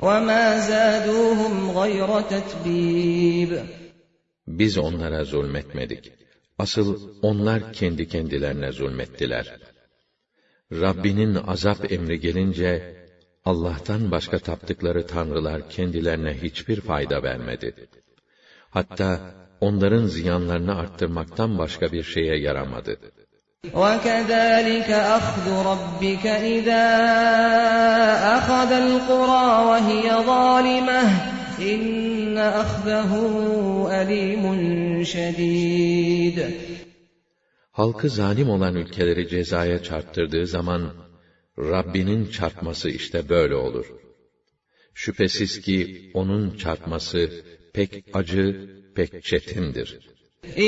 [0.08, 3.64] وَمَا زَادُوهُمْ غَيْرَ تَتْبِيبٍ
[4.48, 6.12] Biz onlara zulmetmedik.
[6.60, 9.56] Asıl onlar kendi kendilerine zulmettiler.
[10.72, 12.72] Rabbinin azap emri gelince,
[13.46, 17.70] Allah'tan başka taptıkları tanrılar kendilerine hiçbir fayda vermedi.
[18.70, 19.10] Hatta
[19.62, 23.14] onların ziyanlarını arttırmaktan başka bir şeye yaramadı.''
[23.66, 26.86] وَكَذَٰلِكَ أَخْذُ رَبِّكَ اِذَا
[28.38, 31.06] أَخَذَ الْقُرَى وَهِيَ ظَالِمَةٌ
[31.60, 33.12] اِنَّ أَخْذَهُ
[34.02, 34.44] أَلِيمٌ
[35.04, 36.52] شَد۪يدٌ
[37.72, 40.94] Halkı zalim olan ülkeleri cezaya çarptırdığı zaman,
[41.60, 43.86] Rabbinin çarpması işte böyle olur.
[44.94, 47.30] Şüphesiz ki onun çarpması
[47.74, 50.17] pek acı, pek çetindir.''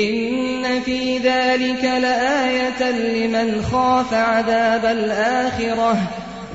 [0.02, 5.02] İnne fî zâlike leâyeten limen khâfe azâbel
[5.44, 6.00] âhireh.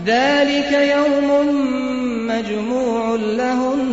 [0.07, 1.47] Zâlike yevmun
[2.31, 3.83] mecmu'un lehun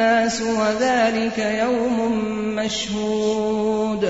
[0.00, 2.14] nâsu ve zâlike yevmun
[2.56, 4.02] meşhûd.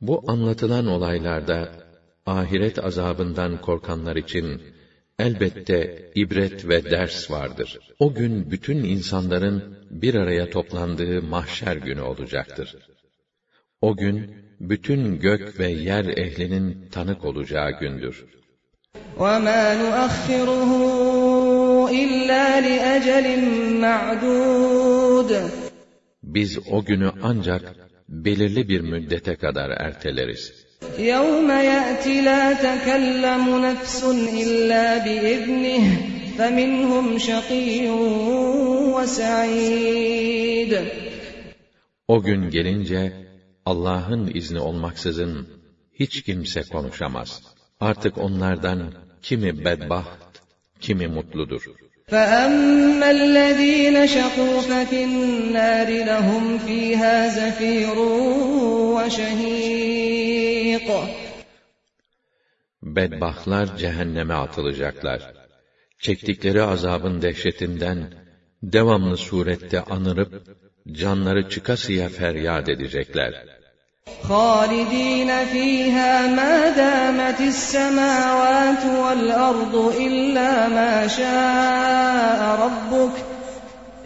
[0.00, 1.68] Bu anlatılan olaylarda
[2.26, 4.60] ahiret azabından korkanlar için
[5.18, 7.78] elbette ibret ve ders vardır.
[7.98, 12.76] O gün bütün insanların bir araya toplandığı mahşer günü olacaktır.
[13.82, 18.24] O gün bütün gök ve yer ehlinin tanık olacağı gündür.
[19.18, 20.70] وَمَا نُؤَخِّرُهُ
[21.90, 23.26] إِلَّا لِأَجَلٍ
[23.80, 25.46] مَعْدُودٍ
[26.22, 27.62] Biz o günü ancak
[28.08, 30.52] belirli bir müddete kadar erteleriz.
[30.98, 34.02] يَوْمَ يَأْتِ لَا تَكَلَّمُ نَفْسٌ
[34.44, 35.84] إِلَّا بِإِذْنِهِ
[36.38, 37.86] فَمِنْهُمْ شَقِيٌّ
[38.94, 40.84] وَسَعِيدٌ
[42.08, 43.25] O gün gelince
[43.70, 45.32] Allah'ın izni olmaksızın
[46.00, 47.30] hiç kimse konuşamaz.
[47.80, 48.80] Artık onlardan
[49.22, 50.24] kimi bedbaht,
[50.80, 51.62] kimi mutludur.
[52.08, 57.96] فَأَمَّا الَّذ۪ينَ شَقُوا فَفِي النَّارِ لَهُمْ ف۪يهَا زَف۪يرٌ
[58.96, 60.90] وَشَه۪يقٌ
[62.82, 65.34] Bedbahtlar cehenneme atılacaklar.
[66.00, 67.98] Çektikleri azabın dehşetinden
[68.62, 70.42] devamlı surette anırıp
[70.92, 73.55] canları çıkasıya feryat edecekler.
[74.22, 79.74] خالدين فيها ما دامت السماوات والأرض
[80.06, 83.16] إلا ما شاء ربك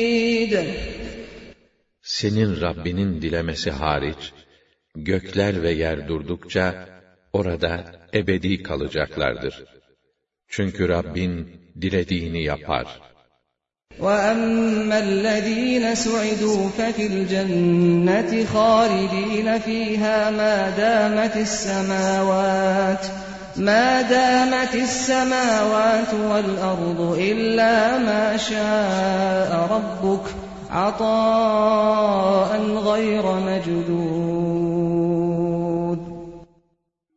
[2.20, 4.34] Senin Rabbinin dilemesi hariç,
[4.96, 6.88] gökler ve yer durdukça,
[7.34, 9.64] orada ebedi kalacaklardır.
[10.48, 11.48] Çünkü Rabbin
[11.82, 13.00] dilediğini yapar.''
[14.00, 23.06] وَأَمَّا الَّذ۪ينَ سُعِدُوا فَفِي الْجَنَّةِ خَالِد۪ينَ ف۪يهَا مَا دَامَتِ السَّمَاوَاتِ
[23.58, 30.24] مَا دَامَتِ السَّمَاوَاتُ وَالْأَرْضُ إِلَّا مَا شَاءَ رَبُّكَ
[30.70, 34.80] عَطَاءً غَيْرَ مَجْدُودٍ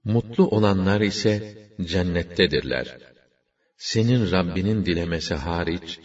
[0.05, 1.55] Mutlu olanlar ise
[1.85, 2.97] cennettedirler.
[3.79, 6.01] Senin Rabbinin dilemesi hariç,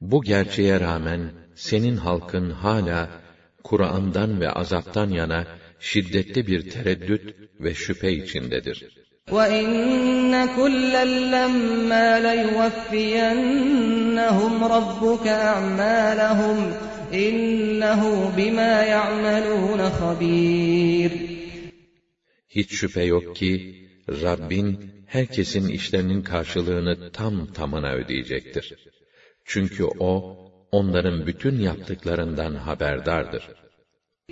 [0.00, 3.22] Bu gerçeğe rağmen senin halkın hala
[3.64, 15.26] Kur'an'dan ve azaptan yana şiddetli bir tereddüt ve şüphe içindedir.'' وَإِنَّ كُلًّا لَمَّا لَيُوَفِّيَنَّهُمْ رَبُّكَ
[15.26, 16.74] أَعْمَالَهُمْ
[17.12, 21.10] اِنَّهُ بِمَا يَعْمَلُونَ خَب۪يرٌ
[22.48, 23.74] Hiç şüphe yok ki
[24.22, 28.76] Rabbin herkesin işlerinin karşılığını tam tamına ödeyecektir.
[29.44, 30.36] Çünkü o
[30.72, 33.48] onların bütün yaptıklarından haberdardır.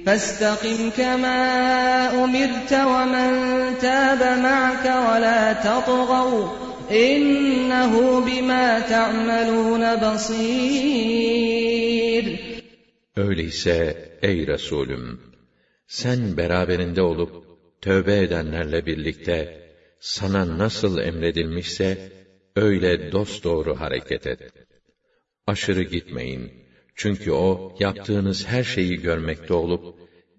[0.04, 1.38] فاستقم كما
[2.24, 3.28] أمرت ومن
[3.80, 6.48] تاب معك ولا تطغوا
[6.90, 12.36] إنه بما تعملون بصير
[13.18, 15.20] Öyleyse ey Resulüm
[15.86, 17.32] sen beraberinde olup
[17.82, 19.60] tövbe edenlerle birlikte
[20.00, 22.12] sana nasıl emredilmişse
[22.56, 24.40] öyle dosdoğru hareket et.
[25.46, 26.65] Aşırı gitmeyin.''
[27.00, 29.84] Çünkü o, yaptığınız her şeyi görmekte olup,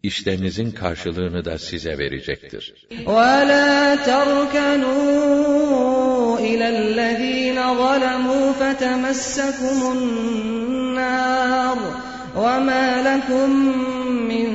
[0.04, 2.88] işlerinizin karşılığını da size verecektir.
[3.06, 11.78] وَلَا تَرْكَنُوا إِلَى الَّذ۪ينَ ظَلَمُوا فَتَمَسَّكُمُ النَّارُ
[12.36, 13.50] وَمَا لَكُمْ
[14.32, 14.48] مِنْ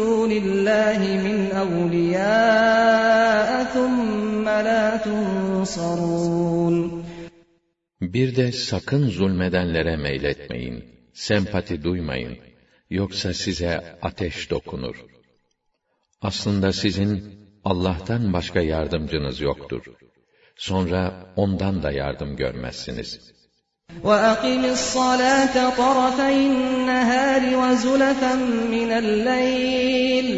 [0.00, 6.76] دُونِ اللّٰهِ مِنْ أَوْلِيَاءَ ثُمَّ لَا تُنْصَرُونَ
[8.00, 12.36] Bir de sakın zulmedenlere meyletmeyin sempati duymayın.
[12.90, 13.72] Yoksa size
[14.08, 14.96] ateş dokunur.
[16.28, 17.10] Aslında sizin
[17.64, 19.84] Allah'tan başka yardımcınız yoktur.
[20.56, 21.00] Sonra
[21.36, 23.10] ondan da yardım görmezsiniz.
[24.04, 28.34] وَأَقِمِ الصَّلَاةَ طَرَفَيِ النَّهَارِ وَزُلَفًا
[28.76, 30.28] مِنَ اللَّيْلِ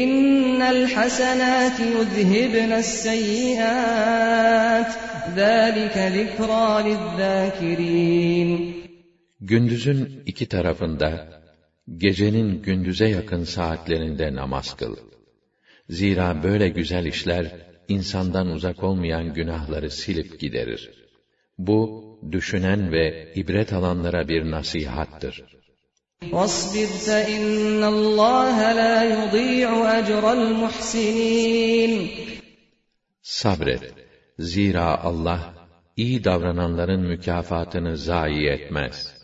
[0.00, 4.90] اِنَّ الْحَسَنَاتِ يُذْهِبْنَ السَّيِّئَاتِ
[5.38, 8.50] ذَٰلِكَ ذِكْرَى لِلذَّاكِرِينَ
[9.50, 11.08] Gündüzün iki tarafında,
[12.02, 14.96] gecenin gündüze yakın saatlerinde namaz kıl.
[15.88, 17.44] Zira böyle güzel işler,
[17.88, 20.90] insandan uzak olmayan günahları silip giderir.
[21.58, 21.78] Bu,
[22.32, 25.34] düşünen ve ibret alanlara bir nasihattır.
[26.22, 29.68] وَاصْبِرْ فَإِنَّ اللّٰهَ لَا يُضِيعُ
[29.98, 30.54] أَجْرَ
[33.22, 33.92] Sabret.
[34.38, 35.54] Zira Allah,
[35.96, 39.23] iyi davrananların mükafatını zayi etmez.''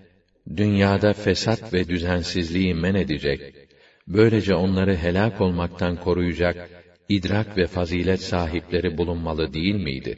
[0.49, 3.41] dünyada fesat ve düzensizliği men edecek,
[4.07, 6.69] böylece onları helak olmaktan koruyacak
[7.09, 10.17] idrak ve fazilet sahipleri bulunmalı değil miydi?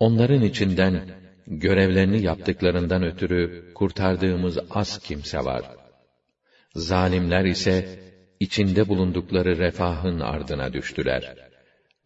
[0.00, 1.04] Onların içinden
[1.46, 5.64] görevlerini yaptıklarından ötürü kurtardığımız az kimse var.
[6.74, 7.98] Zalimler ise
[8.40, 11.34] içinde bulundukları refahın ardına düştüler.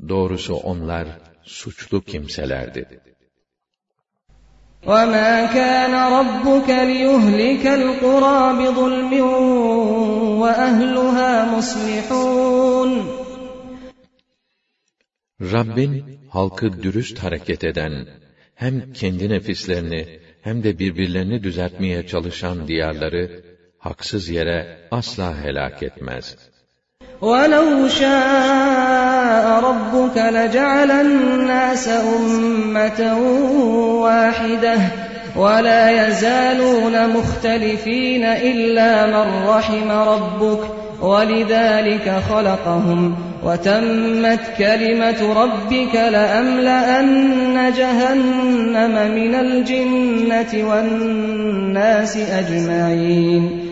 [0.09, 1.07] Doğrusu onlar
[1.43, 3.10] suçlu kimselerdi.''
[4.87, 9.13] وَمَا كَانَ رَبُّكَ لِيُهْلِكَ الْقُرَى بِظُلْمٍ
[10.41, 13.03] وَأَهْلُهَا مُصْلِحُونَ
[15.41, 18.07] Rabbin halkı dürüst hareket eden,
[18.55, 23.45] hem kendi nefislerini hem de birbirlerini düzeltmeye çalışan diyarları
[23.79, 26.37] haksız yere asla helak etmez.
[27.21, 29.20] وَلَوْ شَاءَ
[29.65, 33.19] ربك لجعل الناس أمة
[34.03, 34.75] واحدة
[35.37, 40.61] ولا يزالون مختلفين إلا من رحم ربك
[41.03, 53.67] ولذلك خلقهم وتمت كلمة ربك لأملأن جهنم من الجنة والناس أجمعين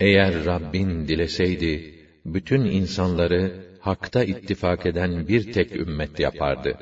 [0.00, 1.94] Eğer Rabbin dileseydi
[2.24, 6.72] bütün insanları hakta ittifak eden bir tek ümmet yapardı.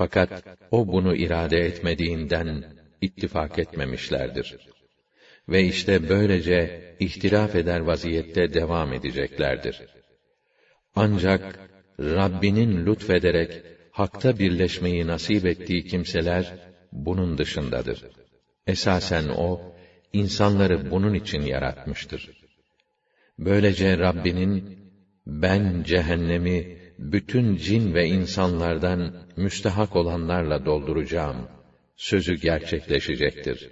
[0.00, 0.32] Fakat
[0.70, 2.48] o bunu irade etmediğinden
[3.06, 4.48] ittifak etmemişlerdir.
[5.52, 6.56] Ve işte böylece
[7.06, 9.76] ihtilaf eder vaziyette devam edeceklerdir.
[11.02, 11.42] Ancak
[12.16, 13.52] Rabbinin lütfederek
[14.00, 16.44] hakta birleşmeyi nasip ettiği kimseler
[17.06, 17.98] bunun dışındadır.
[18.72, 19.48] Esasen o
[20.20, 22.22] insanları bunun için yaratmıştır.
[23.48, 24.54] Böylece Rabbinin
[25.28, 26.58] ben cehennemi
[26.98, 29.00] bütün cin ve insanlardan
[29.36, 31.36] müstehak olanlarla dolduracağım
[31.96, 33.68] sözü gerçekleşecektir.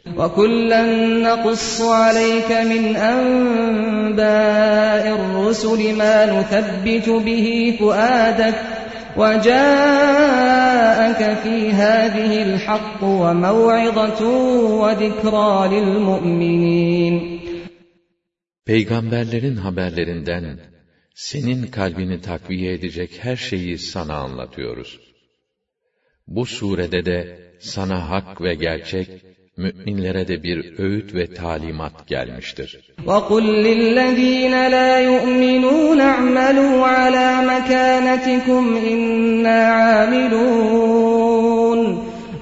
[18.67, 20.59] Peygamberlerin haberlerinden
[21.29, 25.01] senin kalbini takviye edecek her şeyi sana anlatıyoruz.
[26.27, 27.19] Bu surede de
[27.61, 29.09] sana hak ve gerçek,
[29.57, 32.81] müminlere de bir öğüt ve talimat gelmiştir.
[33.07, 41.89] وَقُلْ لِلَّذ۪ينَ لَا يُؤْمِنُونَ اَعْمَلُوا عَلَى مَكَانَتِكُمْ اِنَّا عَامِلُونَ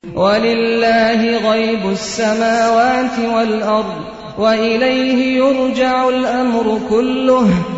[0.07, 4.03] وَلِلَّهِ غَيْبُ السَّمَاوَاتِ وَالْأَرْضِ
[4.39, 7.75] وَإِلَيْهِ يُرْجَعُ الْأَمْرُ كُلُّهُ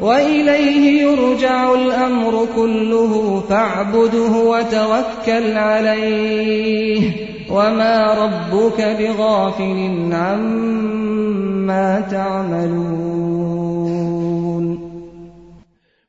[0.00, 7.02] وَإِلَيْهِ يُرْجَعُ الْأَمْرُ كُلُّهُ فَاعْبُدْهُ وَتَوَكَّلْ عَلَيْهِ
[7.50, 13.76] وَمَا رَبُّكَ بِغَافِلٍ عَمَّا تَعْمَلُونَ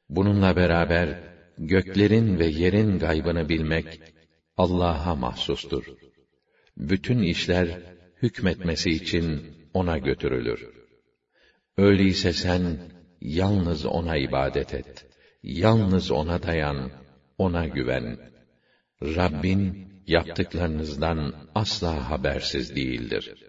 [0.10, 1.10] Bununla beraber
[1.58, 4.00] göklerin ve yerin gaybını bilmek
[4.58, 5.84] Allah'a mahsustur.
[6.78, 7.68] Bütün işler
[8.22, 9.42] hükmetmesi için
[9.74, 10.68] ona götürülür.
[11.78, 12.62] Öyleyse sen
[13.36, 15.06] Yalnız ona ibadet et.
[15.44, 16.92] Yalnız ona dayan.
[17.38, 18.18] Ona güven.
[19.02, 19.64] Rabbin
[20.08, 23.47] yaptıklarınızdan asla habersiz değildir.''